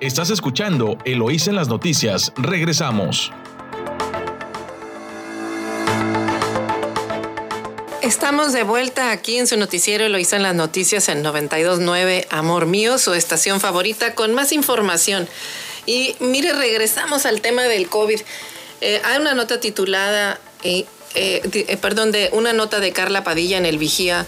[0.00, 2.32] Estás escuchando Eloís en las noticias.
[2.36, 3.32] Regresamos.
[8.02, 12.66] Estamos de vuelta aquí en su noticiero, lo hizo en las noticias en 929 Amor
[12.66, 15.28] Mío, su estación favorita, con más información.
[15.86, 18.20] Y mire, regresamos al tema del COVID.
[18.80, 20.84] Eh, hay una nota titulada, eh,
[21.14, 24.26] eh, perdón, de una nota de Carla Padilla en el Vigía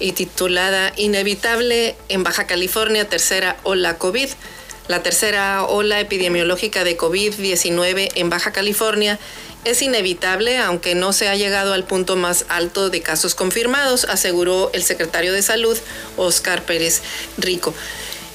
[0.00, 4.28] y titulada Inevitable en Baja California, tercera ola COVID.
[4.88, 9.20] La tercera ola epidemiológica de COVID-19 en Baja California
[9.64, 14.70] es inevitable, aunque no se ha llegado al punto más alto de casos confirmados, aseguró
[14.72, 15.78] el secretario de Salud,
[16.16, 17.02] Oscar Pérez
[17.38, 17.74] Rico.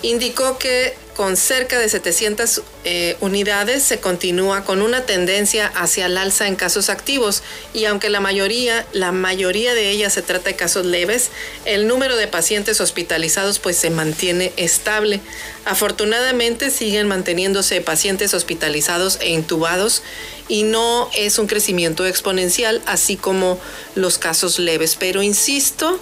[0.01, 6.17] Indicó que con cerca de 700 eh, unidades se continúa con una tendencia hacia el
[6.17, 10.55] alza en casos activos y aunque la mayoría, la mayoría de ellas se trata de
[10.55, 11.29] casos leves,
[11.65, 15.19] el número de pacientes hospitalizados pues se mantiene estable.
[15.65, 20.03] Afortunadamente siguen manteniéndose pacientes hospitalizados e intubados
[20.47, 23.59] y no es un crecimiento exponencial así como
[23.93, 25.99] los casos leves, pero insisto,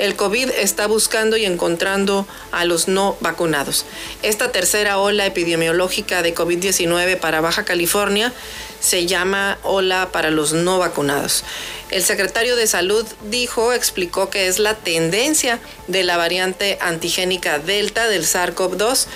[0.00, 3.84] el COVID está buscando y encontrando a los no vacunados.
[4.22, 8.32] Esta tercera ola epidemiológica de COVID-19 para Baja California
[8.80, 11.44] se llama ola para los no vacunados.
[11.90, 18.08] El secretario de Salud dijo, explicó que es la tendencia de la variante antigénica Delta
[18.08, 19.06] del SARS-CoV-2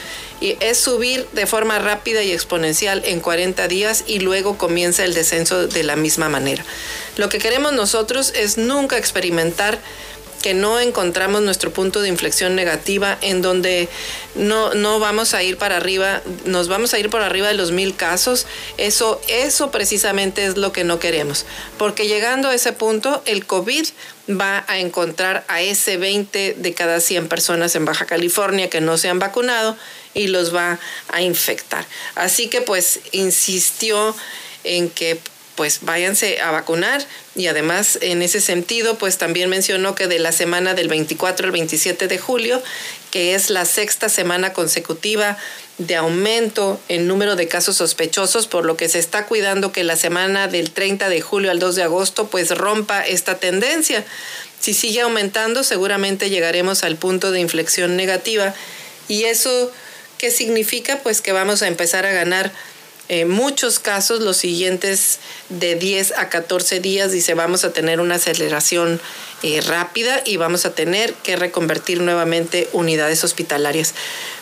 [0.40, 5.14] y es subir de forma rápida y exponencial en 40 días y luego comienza el
[5.14, 6.64] descenso de la misma manera.
[7.16, 9.78] Lo que queremos nosotros es nunca experimentar
[10.44, 13.88] que no encontramos nuestro punto de inflexión negativa en donde
[14.34, 17.72] no, no vamos a ir para arriba, nos vamos a ir por arriba de los
[17.72, 18.46] mil casos.
[18.76, 21.46] Eso, eso precisamente es lo que no queremos.
[21.78, 23.86] Porque llegando a ese punto, el COVID
[24.38, 28.98] va a encontrar a ese 20 de cada 100 personas en Baja California que no
[28.98, 29.78] se han vacunado
[30.12, 30.78] y los va
[31.08, 31.86] a infectar.
[32.16, 34.14] Así que pues insistió
[34.62, 35.18] en que
[35.54, 37.04] pues váyanse a vacunar
[37.36, 41.52] y además en ese sentido pues también mencionó que de la semana del 24 al
[41.52, 42.62] 27 de julio,
[43.10, 45.36] que es la sexta semana consecutiva
[45.78, 49.96] de aumento en número de casos sospechosos, por lo que se está cuidando que la
[49.96, 54.04] semana del 30 de julio al 2 de agosto pues rompa esta tendencia.
[54.60, 58.54] Si sigue aumentando, seguramente llegaremos al punto de inflexión negativa
[59.08, 59.70] y eso
[60.18, 61.00] ¿qué significa?
[61.02, 62.50] Pues que vamos a empezar a ganar
[63.08, 65.18] en muchos casos los siguientes
[65.50, 69.00] de 10 a 14 días dice vamos a tener una aceleración
[69.42, 73.94] eh, rápida y vamos a tener que reconvertir nuevamente unidades hospitalarias.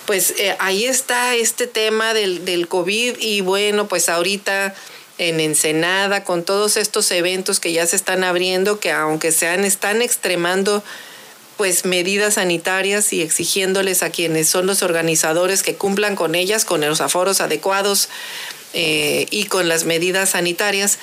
[0.07, 4.75] Pues eh, ahí está este tema del, del COVID y bueno, pues ahorita
[5.19, 10.03] en Ensenada, con todos estos eventos que ya se están abriendo, que aunque sean, están
[10.03, 10.83] extremando
[11.57, 16.81] pues medidas sanitarias y exigiéndoles a quienes son los organizadores que cumplan con ellas, con
[16.81, 18.09] los aforos adecuados
[18.75, 20.99] eh, y con las medidas sanitarias.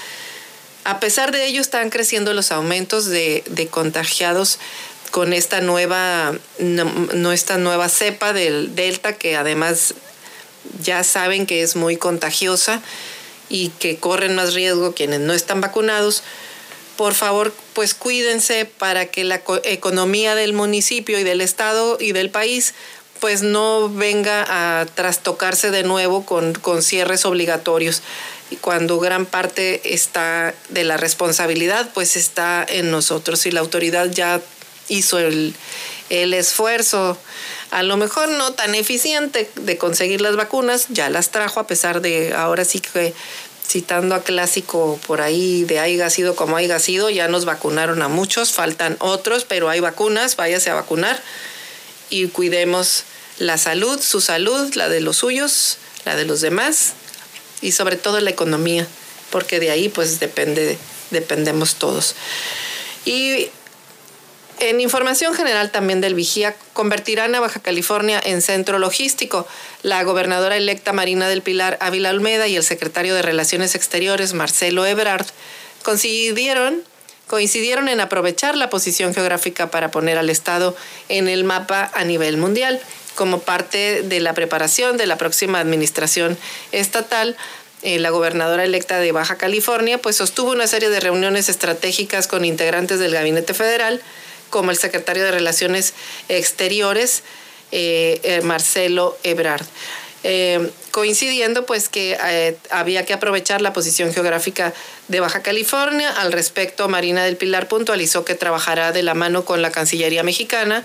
[0.84, 4.60] A pesar de ello, están creciendo los aumentos de, contagiados
[5.12, 9.94] con esta nueva, no, esta nueva cepa del Delta, que además
[10.82, 12.82] ya saben que es muy contagiosa
[13.50, 16.24] y que corren más riesgo quienes no están vacunados.
[16.96, 22.30] Por favor, pues cuídense para que la economía del municipio y del estado y del
[22.30, 22.74] país
[23.20, 28.02] pues no venga a trastocarse de nuevo con, con cierres obligatorios.
[28.52, 33.46] Y cuando gran parte está de la responsabilidad, pues está en nosotros.
[33.46, 34.42] Y la autoridad ya
[34.90, 35.54] hizo el,
[36.10, 37.18] esfuerzo,
[37.70, 42.02] a lo mejor no tan eficiente de conseguir las vacunas, ya las trajo a pesar
[42.02, 43.14] de ahora sí que
[43.68, 48.08] citando a clásico por ahí de haya sido como haya sido, ya nos vacunaron a
[48.08, 51.22] muchos, faltan otros, pero hay vacunas, váyase a vacunar
[52.10, 53.04] y cuidemos
[53.38, 56.94] la salud, su salud, la de los suyos, la de los demás
[57.62, 58.88] y sobre todo la economía,
[59.32, 60.78] porque de ahí pues depende,
[61.12, 62.16] dependemos todos.
[63.06, 63.50] Y
[64.60, 69.48] en información general también del Vigía, convertirán a Baja California en centro logístico.
[69.84, 74.86] La gobernadora electa Marina del Pilar Ávila Olmeda y el secretario de Relaciones Exteriores Marcelo
[74.86, 75.28] Ebrard
[75.84, 76.84] coincidieron,
[77.30, 80.76] coincidieron en aprovechar la posición geográfica para poner al Estado
[81.10, 82.82] en el mapa a nivel mundial
[83.14, 86.38] como parte de la preparación de la próxima administración
[86.72, 87.38] estatal.
[87.84, 92.46] Eh, la gobernadora electa de Baja California pues sostuvo una serie de reuniones estratégicas con
[92.46, 94.02] integrantes del gabinete federal,
[94.50, 95.94] como el secretario de Relaciones
[96.30, 97.22] Exteriores,
[97.72, 99.66] eh, eh, Marcelo Ebrard.
[100.92, 104.74] Coincidiendo pues que había que aprovechar la posición geográfica
[105.08, 106.10] de Baja California.
[106.10, 110.84] Al respecto, Marina del Pilar puntualizó que trabajará de la mano con la Cancillería mexicana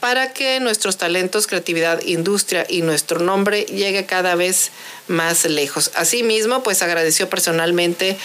[0.00, 4.70] para que nuestros talentos, creatividad, industria y nuestro nombre llegue cada vez
[5.08, 5.92] más lejos.
[5.94, 8.18] Asimismo, pues agradeció personalmente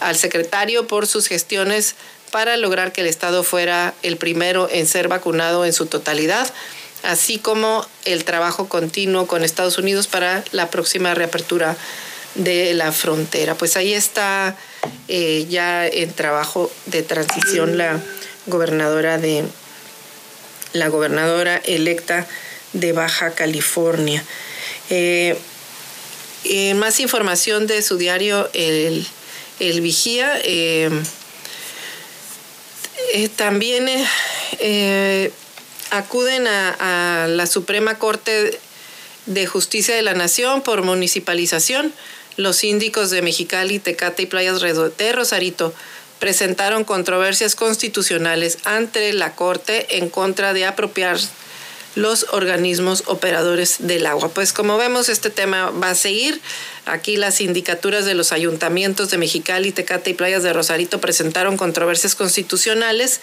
[0.00, 1.94] al secretario por sus gestiones
[2.32, 6.52] para lograr que el Estado fuera el primero en ser vacunado en su totalidad,
[7.02, 11.76] así como el trabajo continuo con Estados Unidos para la próxima reapertura
[12.34, 13.54] de la frontera.
[13.54, 14.56] Pues ahí está
[15.08, 18.00] eh, ya en trabajo de transición la
[18.46, 19.44] gobernadora de,
[20.72, 22.26] la gobernadora electa
[22.72, 24.24] de Baja California.
[24.88, 25.36] Eh,
[26.44, 29.06] eh, más información de su diario El,
[29.58, 30.40] Vigía.
[30.44, 30.90] Eh,
[33.36, 33.88] también
[35.90, 38.58] acuden a, la Suprema Corte
[39.26, 41.92] de Justicia de la Nación por municipalización.
[42.36, 45.74] Los síndicos de Mexicali, Tecate y Playas de Rosarito
[46.18, 51.18] presentaron controversias constitucionales ante la Corte en contra de apropiar
[51.96, 54.28] los organismos operadores del agua.
[54.28, 56.40] Pues como vemos, este tema va a seguir.
[56.90, 62.16] Aquí las sindicaturas de los ayuntamientos de Mexicali, Tecate y Playas de Rosarito presentaron controversias
[62.16, 63.20] constitucionales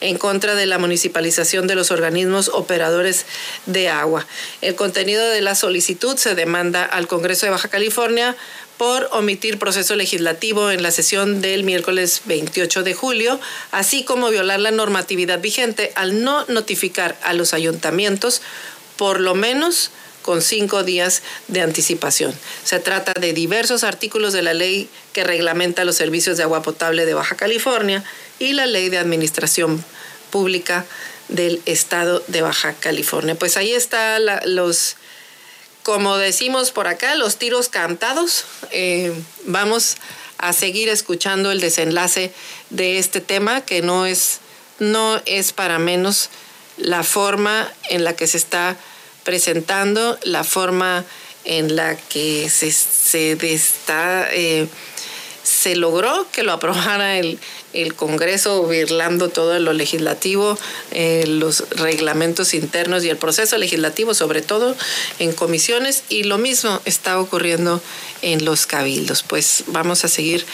[0.00, 3.26] en contra de la municipalización de los organismos operadores
[3.66, 4.24] de agua.
[4.60, 8.36] El contenido de la solicitud se demanda al Congreso de Baja California
[8.76, 13.40] por omitir proceso legislativo en la sesión del miércoles 28 de julio,
[13.72, 18.42] así como violar la normatividad vigente al no notificar a los ayuntamientos
[18.96, 19.90] por lo menos
[20.28, 22.38] con cinco días de anticipación.
[22.62, 27.06] Se trata de diversos artículos de la ley que reglamenta los servicios de agua potable
[27.06, 28.04] de Baja California
[28.38, 29.82] y la ley de administración
[30.30, 30.84] pública
[31.28, 33.36] del estado de Baja California.
[33.36, 34.96] Pues ahí están los
[35.82, 38.44] como decimos por acá, los tiros cantados.
[38.70, 39.14] Eh,
[39.46, 39.96] vamos
[40.36, 42.34] a seguir escuchando el desenlace
[42.68, 44.40] de este tema, que no es,
[44.78, 46.28] no es para menos
[46.76, 48.76] la forma en la que se está
[49.28, 51.04] presentando, la forma
[51.44, 54.68] en la que se, se está, eh,
[55.42, 57.38] se logró que lo aprobara el,
[57.74, 60.56] el Congreso birlando todo lo legislativo,
[60.92, 64.74] eh, los reglamentos internos y el proceso legislativo, sobre todo
[65.18, 67.82] en comisiones, y lo mismo está ocurriendo
[68.22, 69.22] en los cabildos.
[69.24, 70.46] Pues vamos a seguir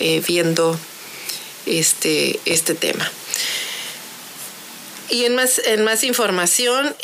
[0.00, 0.78] eh, viendo
[1.64, 3.10] este, este tema.
[5.08, 6.94] Y en más, en más información,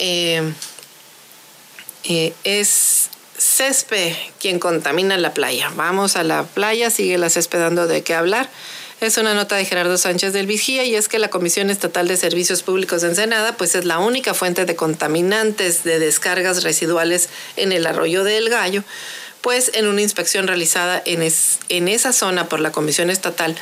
[2.05, 5.71] es Césped quien contamina la playa.
[5.75, 8.49] Vamos a la playa, sigue la Césped dando de qué hablar
[9.01, 12.17] Es una nota de Gerardo Sánchez del Vigía y es que la Comisión Estatal de
[12.17, 17.73] Servicios Públicos de Ensenada pues es la única fuente de contaminantes de descargas residuales en
[17.73, 18.85] el arroyo del Gallo,
[19.41, 21.29] pues en una inspección realizada en,
[21.69, 23.57] en esa zona por la Comisión Estatal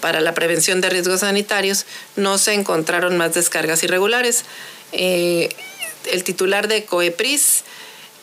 [0.00, 1.86] para la Prevención de Riesgos Sanitarios
[2.16, 4.44] no se encontraron más descargas irregulares.
[4.90, 5.48] Eh,
[6.10, 7.62] el titular de COEPRIS,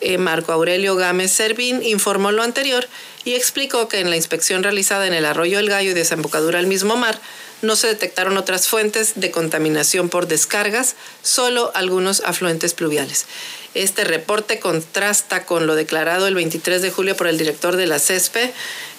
[0.00, 2.88] eh, Marco Aurelio Gámez Servín, informó lo anterior
[3.24, 6.66] y explicó que en la inspección realizada en el arroyo El Gallo y desembocadura al
[6.66, 7.20] mismo mar,
[7.62, 13.26] no se detectaron otras fuentes de contaminación por descargas, solo algunos afluentes pluviales.
[13.74, 17.98] Este reporte contrasta con lo declarado el 23 de julio por el director de la
[17.98, 18.52] CESPE,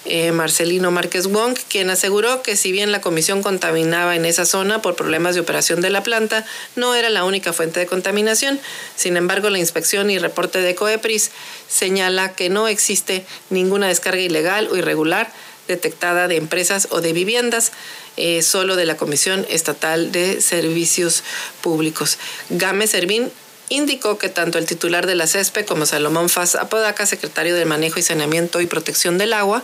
[0.05, 4.81] eh, Marcelino Márquez Wong, quien aseguró que si bien la comisión contaminaba en esa zona
[4.81, 6.45] por problemas de operación de la planta,
[6.75, 8.59] no era la única fuente de contaminación.
[8.95, 11.31] Sin embargo, la inspección y reporte de COEPRIS
[11.67, 15.31] señala que no existe ninguna descarga ilegal o irregular
[15.67, 17.71] detectada de empresas o de viviendas,
[18.17, 21.23] eh, solo de la Comisión Estatal de Servicios
[21.61, 22.17] Públicos.
[22.49, 23.31] Game Servín
[23.71, 27.99] indicó que tanto el titular de la CESPE como Salomón Faz Apodaca, secretario de Manejo
[27.99, 29.63] y Saneamiento y Protección del Agua,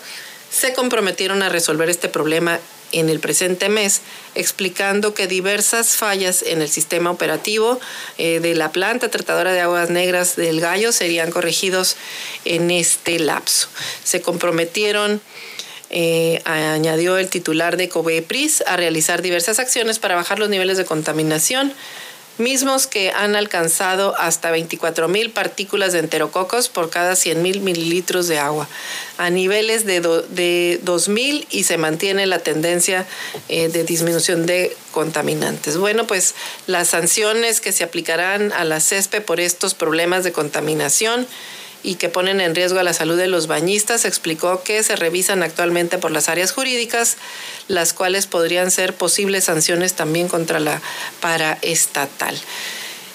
[0.49, 2.59] se comprometieron a resolver este problema
[2.93, 3.99] en el presente mes,
[4.33, 7.81] explicando que diversas fallas en el sistema operativo
[8.17, 11.97] eh, de la planta tratadora de aguas negras del Gallo serían corregidos
[12.45, 13.67] en este lapso.
[14.05, 15.19] Se comprometieron
[15.89, 20.83] eh, añadió el titular de COBEPRIS a realizar diversas acciones para bajar los niveles de
[20.83, 21.73] contaminación
[22.39, 28.27] mismos que han alcanzado hasta 24 mil partículas de enterococos por cada 100 mil mililitros
[28.27, 28.67] de agua,
[29.17, 33.05] a niveles de, de 2.000 y se mantiene la tendencia
[33.49, 35.77] eh, de disminución de contaminantes.
[35.77, 36.35] Bueno, pues
[36.67, 41.27] las sanciones que se aplicarán a la CESPE por estos problemas de contaminación
[41.83, 45.43] y que ponen en riesgo a la salud de los bañistas, explicó que se revisan
[45.43, 47.17] actualmente por las áreas jurídicas,
[47.67, 50.81] las cuales podrían ser posibles sanciones también contra la
[51.21, 52.37] paraestatal.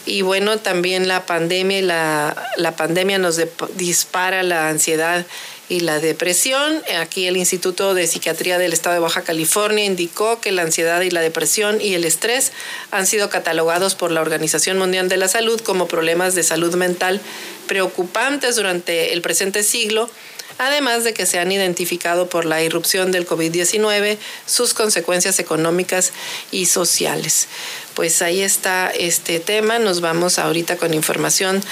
[0.04, 3.40] Y bueno, también la pandemia, la, la pandemia nos
[3.74, 5.26] dispara la ansiedad
[5.72, 6.82] y la depresión.
[7.00, 11.10] Aquí el Instituto de Psiquiatría del Estado de Baja California indicó que la ansiedad y
[11.10, 12.52] la depresión y el estrés
[12.90, 17.22] han sido catalogados por la Organización Mundial de la Salud como problemas de salud mental
[17.66, 20.10] preocupantes durante el presente siglo
[20.58, 26.12] además de que se han identificado por la irrupción del COVID-19 sus consecuencias económicas
[26.50, 27.48] y sociales.
[27.94, 29.78] Pues ahí está este tema.
[29.78, 31.62] Nos vamos ahorita con información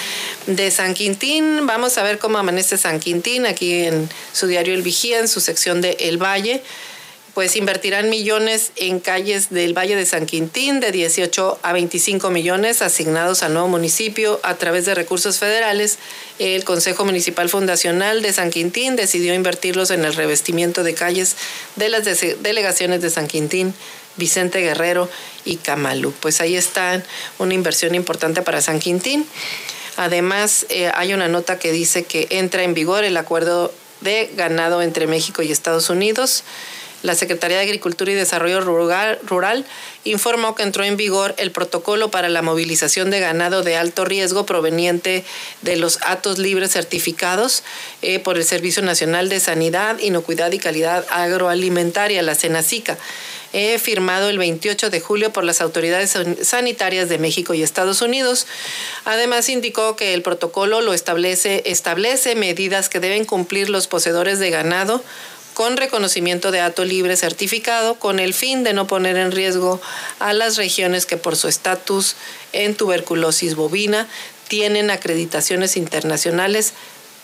[0.46, 1.66] de San Quintín.
[1.66, 5.40] Vamos a ver cómo amanece San Quintín aquí en su diario El Vigía, en su
[5.40, 6.62] sección de El Valle
[7.34, 12.82] pues invertirán millones en calles del Valle de San Quintín, de 18 a 25 millones
[12.82, 15.98] asignados al nuevo municipio a través de recursos federales.
[16.38, 21.36] El Consejo Municipal Fundacional de San Quintín decidió invertirlos en el revestimiento de calles
[21.76, 22.04] de las
[22.42, 23.74] delegaciones de San Quintín,
[24.16, 25.08] Vicente Guerrero
[25.44, 26.12] y Camalú.
[26.20, 27.02] Pues ahí está
[27.38, 29.26] una inversión importante para San Quintín.
[29.96, 34.82] Además, eh, hay una nota que dice que entra en vigor el acuerdo de ganado
[34.82, 36.42] entre México y Estados Unidos.
[37.02, 39.66] La Secretaría de Agricultura y Desarrollo Rural,
[40.04, 44.44] informó que entró en vigor el protocolo para la movilización de ganado de alto riesgo
[44.44, 45.24] proveniente
[45.62, 47.62] de los atos libres certificados
[48.02, 52.98] eh, por el Servicio Nacional de Sanidad, Inocuidad y Calidad Agroalimentaria, la SENACICA.
[53.78, 58.46] firmado el 28 de julio por las autoridades sanitarias de México y Estados Unidos.
[59.04, 64.50] Además indicó que el protocolo lo establece, establece medidas que deben cumplir los poseedores de
[64.50, 65.02] ganado
[65.54, 69.80] con reconocimiento de ato libre certificado con el fin de no poner en riesgo
[70.18, 72.16] a las regiones que por su estatus
[72.52, 74.08] en tuberculosis bovina
[74.48, 76.72] tienen acreditaciones internacionales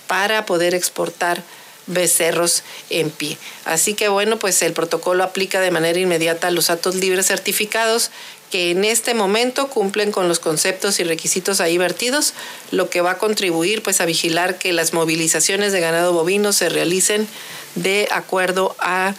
[0.06, 1.42] para poder exportar
[1.86, 3.38] becerros en pie.
[3.64, 8.10] Así que bueno, pues el protocolo aplica de manera inmediata a los atos libres certificados
[8.50, 12.34] que en este momento cumplen con los conceptos y requisitos ahí vertidos,
[12.70, 16.68] lo que va a contribuir pues a vigilar que las movilizaciones de ganado bovino se
[16.68, 17.26] realicen
[17.74, 19.14] de acuerdo a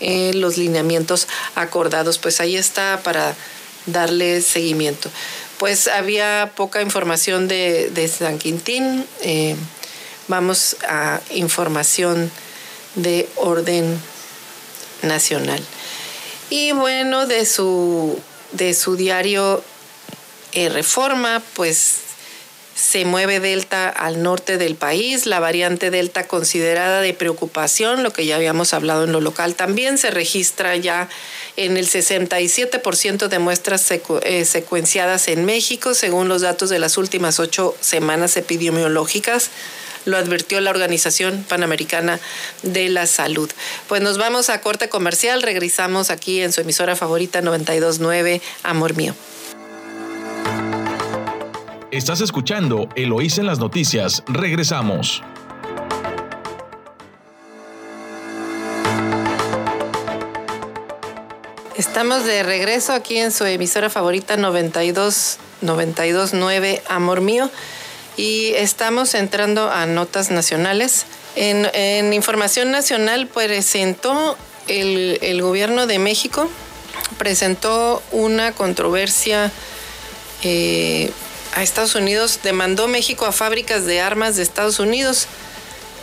[0.00, 2.18] eh, los lineamientos acordados.
[2.18, 3.36] Pues ahí está para
[3.86, 5.10] darle seguimiento.
[5.58, 9.06] Pues había poca información de, San Quintín.
[9.20, 9.54] Eh,
[10.28, 12.30] vamos a información
[12.96, 14.00] de orden
[15.02, 15.62] nacional.
[16.50, 18.18] Y bueno, de su,
[18.52, 19.62] de su diario
[20.52, 21.98] eh, Reforma, pues
[22.74, 28.26] se mueve Delta al norte del país, la variante Delta considerada de preocupación, lo que
[28.26, 31.08] ya habíamos hablado en lo local también, se registra ya
[31.56, 37.38] en el 67% de muestras eh, secuenciadas en México, según los datos de las últimas
[37.40, 39.50] ocho semanas epidemiológicas
[40.04, 42.20] lo advirtió la Organización Panamericana
[42.62, 43.50] de la Salud.
[43.88, 49.14] Pues nos vamos a corte comercial, regresamos aquí en su emisora favorita 929, Amor Mío.
[51.90, 54.22] Estás escuchando Eloís en las noticias.
[54.26, 55.22] Regresamos.
[61.76, 67.50] Estamos de regreso aquí en su emisora favorita 92 929 Amor Mío
[68.16, 71.06] y estamos entrando a notas nacionales.
[71.34, 74.36] En, información nacional presentó
[74.68, 76.48] el, el, gobierno de México
[77.22, 79.52] presentó una controversia
[80.42, 81.10] eh,
[81.54, 85.28] a Estados Unidos, demandó México a fábricas de armas de Estados Unidos.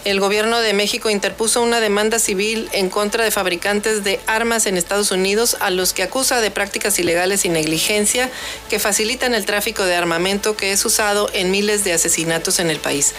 [0.06, 4.78] El gobierno de México interpuso una demanda civil en contra de fabricantes de armas en
[4.78, 8.30] Estados Unidos a los que acusa de prácticas ilegales y negligencia
[8.70, 12.80] que facilitan el tráfico de armamento que es usado en miles de asesinatos en el
[12.80, 13.14] país.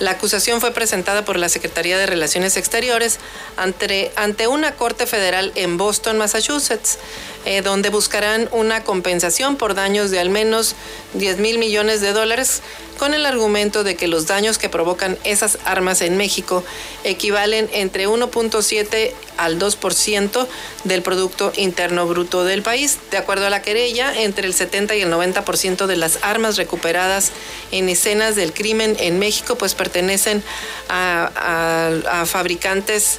[0.00, 3.20] La acusación fue presentada por la Secretaría de Relaciones Exteriores
[3.56, 6.98] ante, ante una corte federal en Boston, Massachusetts.
[7.46, 10.74] Eh, donde buscarán una compensación por daños de al menos
[11.12, 12.62] 10 mil millones de dólares,
[12.98, 16.64] con el argumento de que los daños que provocan esas armas en México
[17.02, 20.46] equivalen entre 1.7 al 2%
[20.84, 22.98] del Producto Interno Bruto del país.
[23.10, 27.30] De acuerdo a la querella, entre el 70 y el 90% de las armas recuperadas
[27.72, 30.42] en escenas del crimen en México pues pertenecen
[30.88, 33.18] a, fabricantes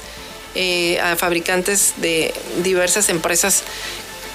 [0.56, 2.32] eh, a fabricantes de
[2.64, 3.62] diversas empresas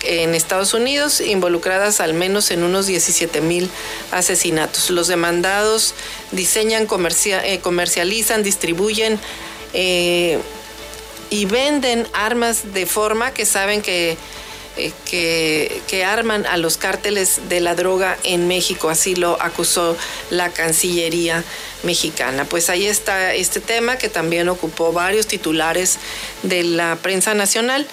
[0.03, 3.69] en Estados Unidos, involucradas al menos en unos 17 mil
[4.11, 4.89] asesinatos.
[4.89, 5.93] Los demandados
[6.31, 9.19] diseñan, eh, comercializan, distribuyen
[9.73, 10.39] eh,
[11.29, 14.17] y venden armas de forma que saben eh,
[15.05, 18.89] que, que, arman a los cárteles de la droga en México.
[18.89, 19.97] Así lo acusó
[20.29, 21.43] la Cancillería
[21.83, 22.45] mexicana.
[22.45, 25.97] Pues ahí está este tema que también ocupó varios titulares
[26.43, 27.87] de la prensa nacional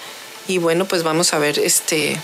[0.49, 2.19] y bueno, pues vamos a ver este,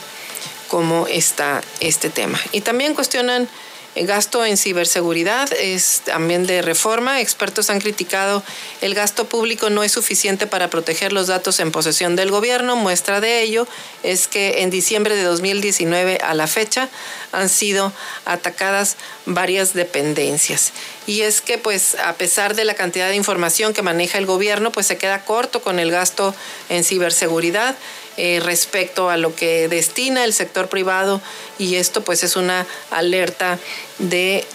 [0.68, 2.40] cómo está este tema.
[2.52, 3.48] Y también cuestionan
[3.96, 7.22] el gasto en ciberseguridad es también de reforma.
[7.22, 8.44] Expertos han criticado
[8.82, 12.76] el gasto público no es suficiente para proteger los datos en posesión del gobierno.
[12.76, 13.66] Muestra de ello
[14.04, 16.90] es que en diciembre de 2019 a la fecha
[17.32, 17.94] han sido
[18.26, 20.74] atacadas varias dependencias.
[21.08, 24.74] Y es que pues a pesar de la cantidad de información que maneja el gobierno,
[24.74, 26.36] pues se queda corto con el gasto
[26.68, 27.78] en ciberseguridad.
[28.18, 31.22] Eh, respecto a lo que destina el sector privado
[31.60, 33.60] y esto pues es una alerta
[34.00, 34.46] de,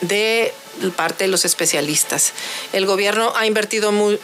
[0.00, 0.54] de
[0.96, 2.32] parte de los especialistas.
[2.72, 4.16] El gobierno ha invertido, mm,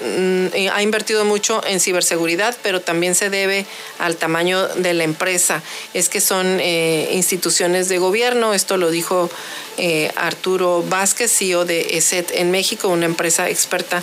[0.55, 3.67] eh, ha invertido mucho en ciberseguridad, pero también se debe
[3.99, 5.63] al tamaño de la empresa.
[5.93, 9.29] Es que son eh, instituciones de gobierno, esto lo dijo
[10.17, 14.03] Arturo Vázquez, CEO de ESET en México, una empresa experta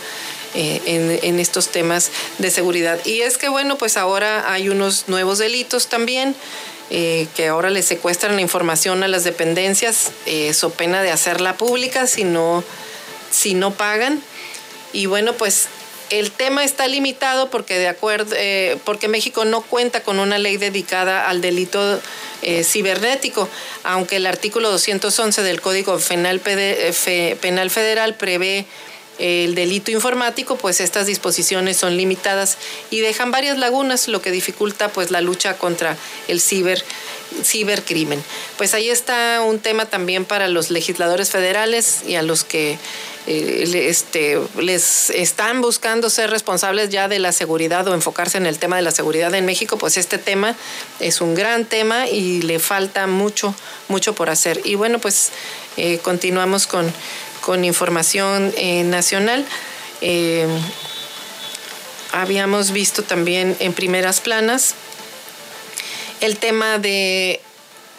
[0.55, 2.99] eh, en, estos temas de seguridad.
[3.05, 6.35] Y es que, bueno, pues ahora hay unos nuevos delitos también.
[6.89, 11.57] Eh, que ahora le secuestran la información a las dependencias, eh, so pena de hacerla
[11.57, 12.63] pública si no,
[13.31, 14.21] si no pagan.
[14.91, 15.69] Y bueno, pues
[16.11, 18.35] el tema está limitado porque de acuerdo,
[18.83, 21.99] porque México no cuenta con una ley dedicada al delito
[22.63, 23.49] cibernético,
[23.83, 28.67] aunque el artículo 211 del Código Penal, Penal Federal prevé
[29.19, 32.57] el delito informático, pues estas disposiciones son limitadas
[32.89, 35.97] y dejan varias lagunas, lo que dificulta pues la lucha contra
[36.27, 36.83] el ciber
[37.43, 38.23] cibercrimen.
[38.57, 42.77] Pues ahí está un tema también para los legisladores federales y a los que
[43.25, 48.59] eh, este, les están buscando ser responsables ya de la seguridad o enfocarse en el
[48.59, 50.55] tema de la seguridad en México, pues este tema
[50.99, 53.55] es un gran tema y le falta mucho,
[53.87, 54.59] mucho por hacer.
[54.65, 55.31] Y bueno, pues
[55.77, 56.91] eh, continuamos con
[57.43, 59.45] con información eh, nacional.
[59.99, 60.47] Eh,
[62.13, 64.75] habíamos visto también en primeras planas
[66.21, 67.41] el tema de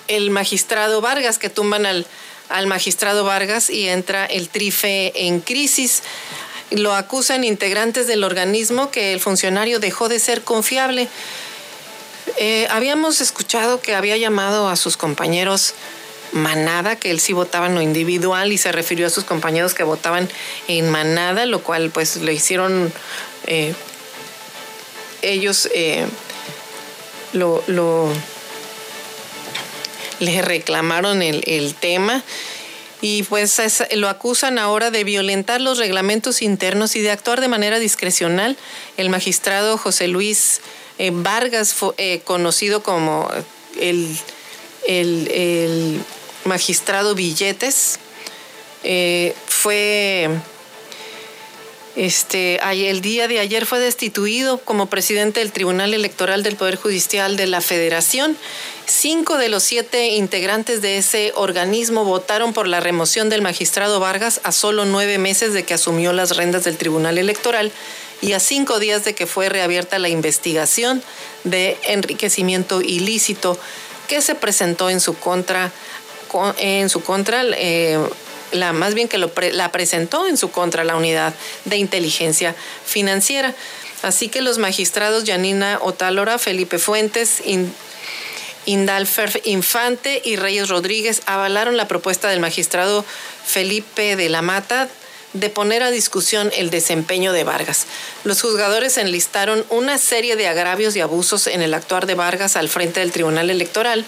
[0.08, 2.06] el magistrado Vargas, que tumban al,
[2.48, 6.02] al magistrado Vargas y entra el trife en crisis.
[6.70, 11.08] Lo acusan integrantes del organismo que el funcionario dejó de ser confiable.
[12.38, 15.74] Eh, habíamos escuchado que había llamado a sus compañeros
[16.34, 19.82] manada, que él sí votaba en lo individual y se refirió a sus compañeros que
[19.84, 20.28] votaban
[20.68, 22.92] en manada, lo cual pues le hicieron
[23.46, 23.74] eh,
[25.22, 26.06] ellos eh,
[27.32, 28.12] lo, lo,
[30.20, 32.22] le reclamaron el, el tema
[33.00, 33.60] y pues
[33.96, 38.56] lo acusan ahora de violentar los reglamentos internos y de actuar de manera discrecional.
[38.96, 40.62] El magistrado José Luis
[40.98, 43.28] eh, Vargas, eh, conocido como
[43.78, 44.16] el,
[44.88, 46.00] el,
[46.44, 47.98] magistrado Billetes,
[48.82, 50.28] eh, fue
[51.96, 57.36] este, el día de ayer fue destituido como presidente del Tribunal Electoral del Poder Judicial
[57.36, 58.36] de la Federación.
[58.86, 64.40] Cinco de los siete integrantes de ese organismo votaron por la remoción del magistrado Vargas
[64.42, 67.70] a solo nueve meses de que asumió las rendas del Tribunal Electoral
[68.20, 71.02] y a cinco días de que fue reabierta la investigación
[71.44, 73.56] de enriquecimiento ilícito
[74.08, 75.72] que se presentó en su contra
[76.58, 77.98] en su contra eh,
[78.52, 82.54] la, más bien que lo la presentó en su contra la unidad de inteligencia
[82.84, 83.54] financiera.
[84.02, 87.42] Así que los magistrados Yanina Otálora, Felipe Fuentes,
[88.66, 93.04] Indalfer Infante y Reyes Rodríguez avalaron la propuesta del magistrado
[93.44, 94.88] Felipe de la Mata
[95.32, 97.86] de poner a discusión el desempeño de Vargas.
[98.22, 102.68] Los juzgadores enlistaron una serie de agravios y abusos en el actuar de Vargas al
[102.68, 104.04] frente del Tribunal Electoral,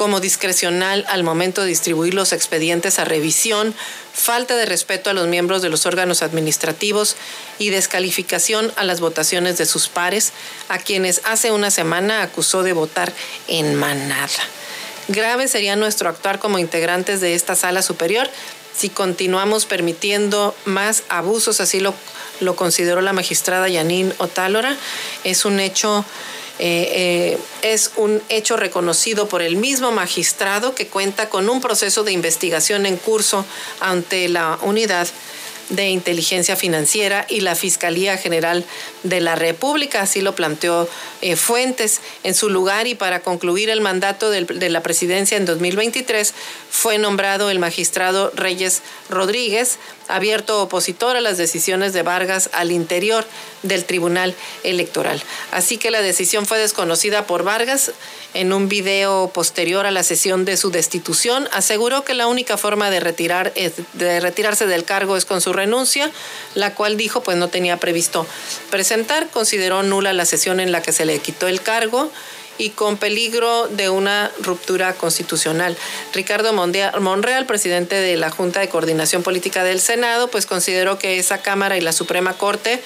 [0.00, 3.74] como discrecional al momento de distribuir los expedientes a revisión,
[4.14, 7.16] falta de respeto a los miembros de los órganos administrativos
[7.58, 10.32] y descalificación a las votaciones de sus pares,
[10.70, 13.12] a quienes hace una semana acusó de votar
[13.46, 14.30] en manada.
[15.08, 18.26] Grave sería nuestro actuar como integrantes de esta sala superior
[18.74, 21.92] si continuamos permitiendo más abusos, así lo,
[22.40, 24.74] lo consideró la magistrada Yanín Otálora.
[25.24, 26.06] Es un hecho
[26.62, 32.04] eh, eh, es un hecho reconocido por el mismo magistrado que cuenta con un proceso
[32.04, 33.46] de investigación en curso
[33.80, 35.08] ante la unidad
[35.70, 38.64] de Inteligencia Financiera y la Fiscalía General
[39.02, 40.02] de la República.
[40.02, 40.88] Así lo planteó
[41.22, 42.00] eh, Fuentes.
[42.22, 46.34] En su lugar y para concluir el mandato de la presidencia en 2023,
[46.70, 53.24] fue nombrado el magistrado Reyes Rodríguez, abierto opositor a las decisiones de Vargas al interior
[53.62, 55.22] del Tribunal Electoral.
[55.52, 57.92] Así que la decisión fue desconocida por Vargas.
[58.32, 62.88] En un video posterior a la sesión de su destitución, aseguró que la única forma
[62.90, 63.52] de, retirar,
[63.94, 66.10] de retirarse del cargo es con su renuncia,
[66.54, 68.26] la cual dijo pues no tenía previsto
[68.70, 69.28] presentar.
[69.28, 72.10] Consideró nula la sesión en la que se le quitó el cargo
[72.60, 75.76] y con peligro de una ruptura constitucional.
[76.12, 81.38] Ricardo Monreal, presidente de la Junta de Coordinación Política del Senado, pues consideró que esa
[81.38, 82.82] Cámara y la Suprema Corte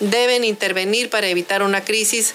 [0.00, 2.34] deben intervenir para evitar una crisis.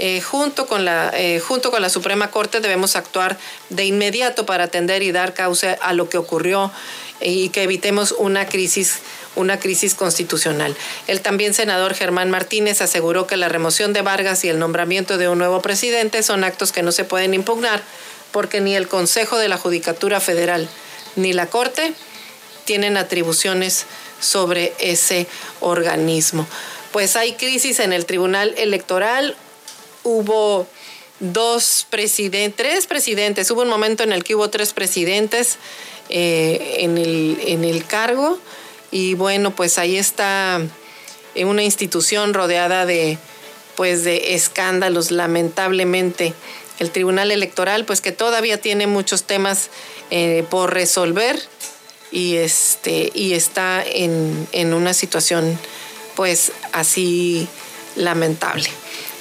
[0.00, 4.64] Eh, junto, con la, eh, junto con la Suprema Corte debemos actuar de inmediato para
[4.64, 6.72] atender y dar causa a lo que ocurrió
[7.20, 8.98] y que evitemos una crisis
[9.36, 10.76] una crisis constitucional.
[11.06, 15.28] El también senador Germán Martínez aseguró que la remoción de Vargas y el nombramiento de
[15.28, 17.82] un nuevo presidente son actos que no se pueden impugnar
[18.34, 20.68] porque ni el Consejo de la Judicatura Federal
[21.14, 21.94] ni la Corte
[22.64, 23.86] tienen atribuciones
[24.20, 25.28] sobre ese
[25.60, 26.46] organismo.
[26.92, 29.36] Pues hay crisis en el Tribunal Electoral,
[30.02, 30.66] hubo
[31.20, 35.58] dos presidentes, tres presidentes, hubo un momento en el que hubo tres presidentes
[36.08, 38.38] eh, en, el, en el cargo
[38.94, 40.60] y bueno, pues ahí está
[41.34, 43.18] eh, una institución rodeada de
[43.74, 46.32] pues de escándalos lamentablemente.
[46.78, 49.68] El Tribunal Electoral pues que todavía tiene muchos temas
[50.12, 51.42] eh, por resolver
[52.12, 55.58] y este y está en, una situación
[56.14, 57.48] pues así
[57.96, 58.68] lamentable.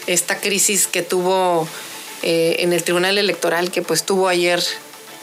[0.05, 1.67] Esta crisis que tuvo
[2.21, 4.63] eh, en el Tribunal Electoral que pues tuvo ayer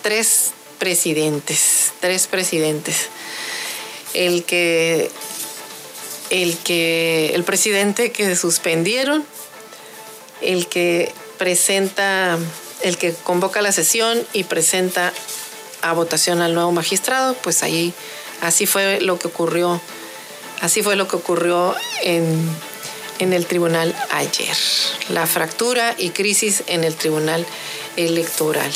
[0.03, 3.11] tres presidentes tres presidentes
[4.15, 5.11] el que
[6.31, 9.25] el que el presidente que suspendieron,
[10.41, 12.39] el que presenta,
[12.83, 15.13] el que convoca la sesión y presenta
[15.83, 17.93] a votación al nuevo magistrado, pues ahí
[18.41, 19.81] así fue lo que ocurrió,
[20.61, 22.39] así fue lo que ocurrió en,
[23.19, 24.57] en el tribunal ayer.
[25.09, 27.45] La fractura y crisis en el tribunal
[27.97, 28.73] electoral.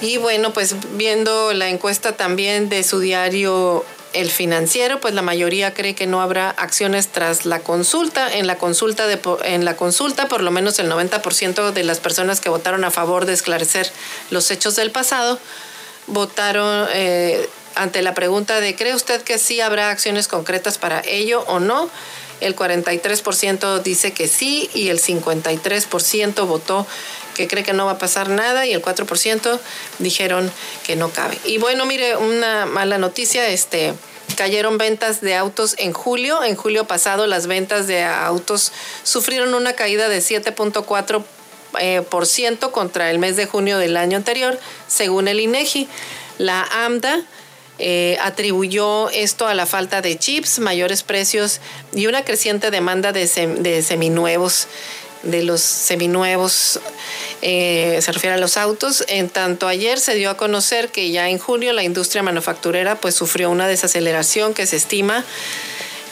[0.00, 5.74] Y bueno, pues viendo la encuesta también de su diario El Financiero, pues la mayoría
[5.74, 8.32] cree que no habrá acciones tras la consulta.
[8.32, 12.40] En la consulta, de, en la consulta por lo menos el 90% de las personas
[12.40, 13.90] que votaron a favor de esclarecer
[14.30, 15.38] los hechos del pasado
[16.06, 21.44] votaron eh, ante la pregunta de ¿cree usted que sí habrá acciones concretas para ello
[21.46, 21.88] o no?
[22.40, 26.86] El 43% dice que sí y el 53% votó
[27.34, 29.58] que cree que no va a pasar nada y el 4%
[29.98, 30.50] dijeron
[30.84, 31.38] que no cabe.
[31.44, 33.94] Y bueno, mire, una mala noticia, este
[34.36, 36.42] cayeron ventas de autos en julio.
[36.42, 38.72] En julio pasado las ventas de autos
[39.02, 41.22] sufrieron una caída de 7.4
[41.80, 45.88] eh, por ciento contra el mes de junio del año anterior, según el INEGI.
[46.38, 47.22] La AMDA
[47.78, 51.60] eh, atribuyó esto a la falta de chips, mayores precios
[51.94, 54.66] y una creciente demanda de, de seminuevos
[55.22, 56.80] de los seminuevos,
[57.42, 59.04] eh, se refiere a los autos.
[59.08, 63.14] En tanto ayer se dio a conocer que ya en junio la industria manufacturera pues
[63.14, 65.24] sufrió una desaceleración que se estima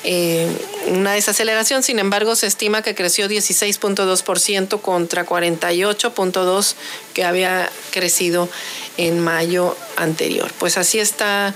[0.03, 0.49] eh,
[0.87, 6.75] una desaceleración, sin embargo, se estima que creció 16.2% contra 48.2%
[7.13, 8.49] que había crecido
[8.97, 10.51] en mayo anterior.
[10.59, 11.55] Pues así está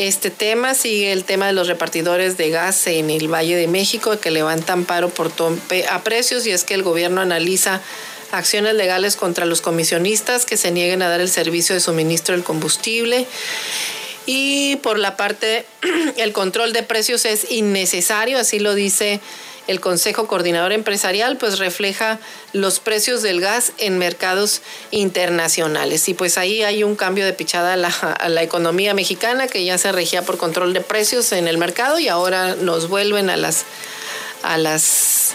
[0.00, 0.74] este tema.
[0.74, 4.86] Sigue el tema de los repartidores de gas en el Valle de México que levantan
[4.86, 7.82] paro por tope a precios y es que el gobierno analiza
[8.32, 12.44] acciones legales contra los comisionistas que se nieguen a dar el servicio de suministro del
[12.44, 13.26] combustible.
[14.24, 15.66] Y por la parte,
[16.16, 19.20] el control de precios es innecesario, así lo dice
[19.70, 22.18] el Consejo Coordinador Empresarial, pues refleja
[22.52, 26.08] los precios del gas en mercados internacionales.
[26.08, 29.64] Y pues ahí hay un cambio de pichada a la, a la economía mexicana que
[29.64, 33.36] ya se regía por control de precios en el mercado y ahora nos vuelven a
[33.36, 33.64] las,
[34.42, 35.34] a las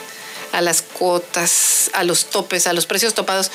[0.55, 3.51] a las cuotas, a los topes, a los precios topados.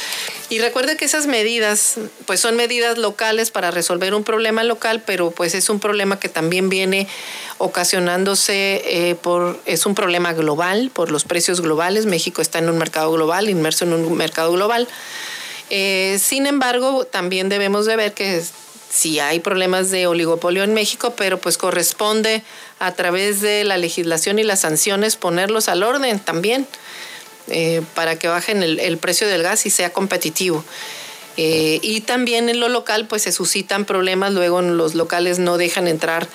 [0.51, 1.97] Y recuerde que esas medidas,
[2.27, 6.29] pues son medidas locales para resolver un problema local, pero pues es un problema que
[6.29, 7.09] también viene
[7.57, 12.05] ocasionándose eh, por, es un problema global, por los precios globales.
[12.05, 14.87] México está en un mercado global, inmerso en un mercado global.
[15.71, 18.43] Eh, sin embargo, también debemos de ver que
[18.91, 22.43] sí hay problemas de oligopolio en México, pero pues corresponde
[22.81, 26.67] a través de la legislación y las sanciones ponerlos al orden también.
[27.53, 30.65] Eh, para que bajen el, precio del gas y sea competitivo.
[31.37, 35.89] Eh, y también en lo local, pues se suscitan problemas, luego los locales no dejan
[35.89, 36.29] entrar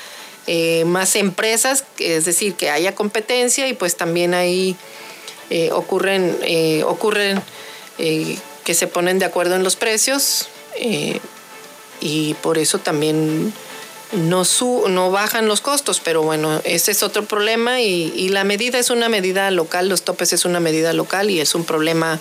[0.48, 4.76] eh, más empresas, es decir, que haya competencia y pues también ahí
[5.72, 6.36] ocurren,
[6.86, 7.40] ocurren
[7.98, 10.48] que se ponen de acuerdo en los precios
[12.02, 13.54] y por eso también
[14.12, 14.44] no,
[14.88, 19.10] no bajan los costos, pero bueno, ese es otro problema y, la medida es una
[19.10, 22.20] medida local, los topes es una medida local y es un problema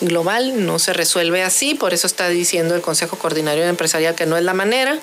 [0.00, 4.36] global, no se resuelve así, por eso está diciendo el Consejo Coordinario Empresarial que no
[4.36, 4.98] es la manera.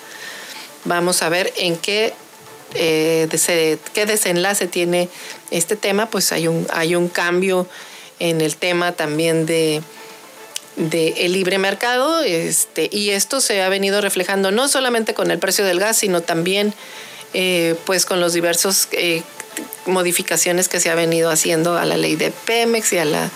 [0.86, 2.13] Vamos a ver en qué,
[2.75, 3.27] eh,
[3.93, 5.09] qué desenlace tiene
[5.51, 7.67] este tema, pues hay un, hay un cambio
[8.19, 9.81] en el tema también de
[10.76, 15.65] del libre mercado este, y esto se ha venido reflejando no solamente con el precio
[15.65, 16.74] del gas, sino también
[17.34, 19.24] eh, pues con los diversos eh,
[19.86, 23.30] modificaciones que se ha venido haciendo a la ley de Pemex y a la,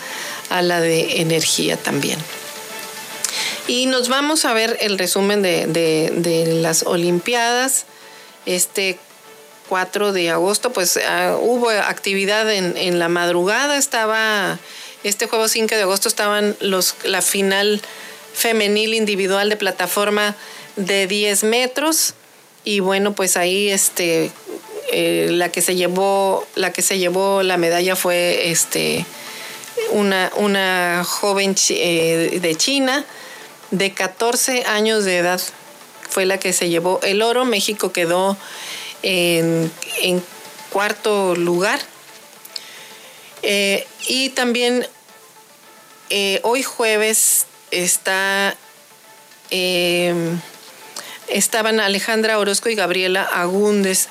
[0.49, 2.19] a la de energía también.
[3.67, 7.85] Y nos vamos a ver el resumen de, de, las Olimpiadas.
[8.45, 8.97] Este
[9.67, 14.57] 4 de agosto, pues ah, hubo actividad en, en la madrugada, estaba
[15.03, 17.81] este jueves 5 de agosto estaban los, la final
[18.33, 20.35] femenil individual de plataforma
[20.75, 22.13] de 10 metros.
[22.63, 24.31] Y bueno pues ahí este
[24.91, 29.05] eh, la que se llevó la que se llevó la medalla fue este
[29.91, 33.05] una, una joven eh, de China
[33.71, 35.41] de 14 años de edad.
[36.09, 37.45] Fue la que se llevó el oro.
[37.45, 38.37] México quedó
[39.03, 39.71] en
[40.69, 41.79] cuarto lugar
[43.43, 44.87] eh, y también
[46.09, 48.55] eh, hoy jueves está,
[49.49, 50.39] em,
[51.27, 54.07] estaban Alejandra Orozco y Gabriela Agúndez.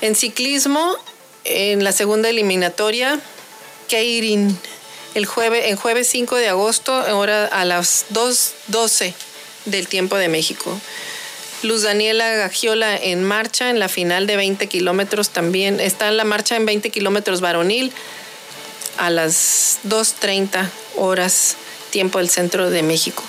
[0.00, 0.96] En ciclismo,
[1.44, 3.20] en la segunda eliminatoria,
[3.88, 4.58] Keirin,
[5.14, 9.14] el jueves, en jueves 5 de agosto, ahora a las 2.12
[9.66, 10.78] del tiempo de México.
[11.62, 15.80] Luz Daniela Gagiola en marcha en la final de 20 kilómetros también.
[15.80, 17.92] Está en la marcha en 20 kilómetros varonil
[18.98, 21.56] a las 2.30 horas
[21.90, 23.22] tiempo del centro de México.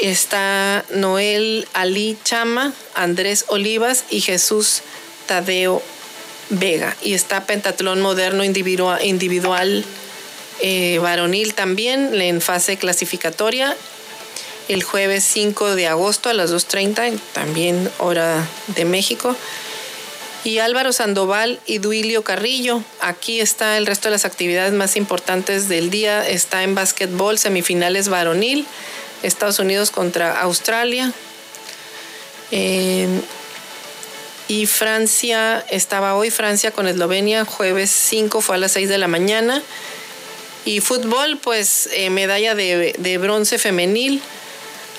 [0.00, 4.82] Está Noel Ali Chama, Andrés Olivas y Jesús
[5.26, 5.82] Tadeo
[6.50, 6.96] Vega.
[7.02, 9.84] Y está Pentatlón Moderno Individual, individual
[10.60, 13.76] eh, Varonil también en fase clasificatoria
[14.68, 19.34] el jueves 5 de agosto a las 2.30, también hora de México
[20.44, 22.82] y Álvaro Sandoval y Duilio Carrillo.
[23.00, 26.26] Aquí está el resto de las actividades más importantes del día.
[26.26, 28.66] Está en básquetbol, semifinales varonil,
[29.22, 31.12] Estados Unidos contra Australia.
[34.50, 39.08] y Francia, estaba hoy Francia con Eslovenia, jueves 5 fue a las 6 de la
[39.08, 39.62] mañana.
[40.64, 44.22] Y fútbol, pues eh, medalla de bronce femenil.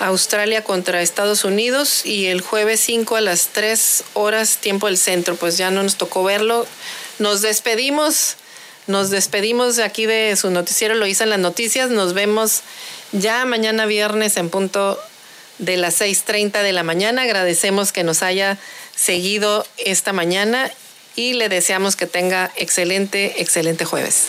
[0.00, 5.36] Australia contra Estados Unidos y el jueves 5 a las 3 horas tiempo del centro.
[5.36, 6.66] Pues ya no nos tocó verlo.
[7.18, 8.36] Nos despedimos,
[8.86, 11.90] nos despedimos de aquí de su noticiero, lo hice en las noticias.
[11.90, 12.62] Nos vemos
[13.12, 14.98] ya mañana viernes en punto
[15.58, 17.22] de las 6.30 de la mañana.
[17.22, 18.58] Agradecemos que nos haya
[18.96, 20.70] seguido esta mañana
[21.14, 24.28] y le deseamos que tenga excelente, excelente jueves.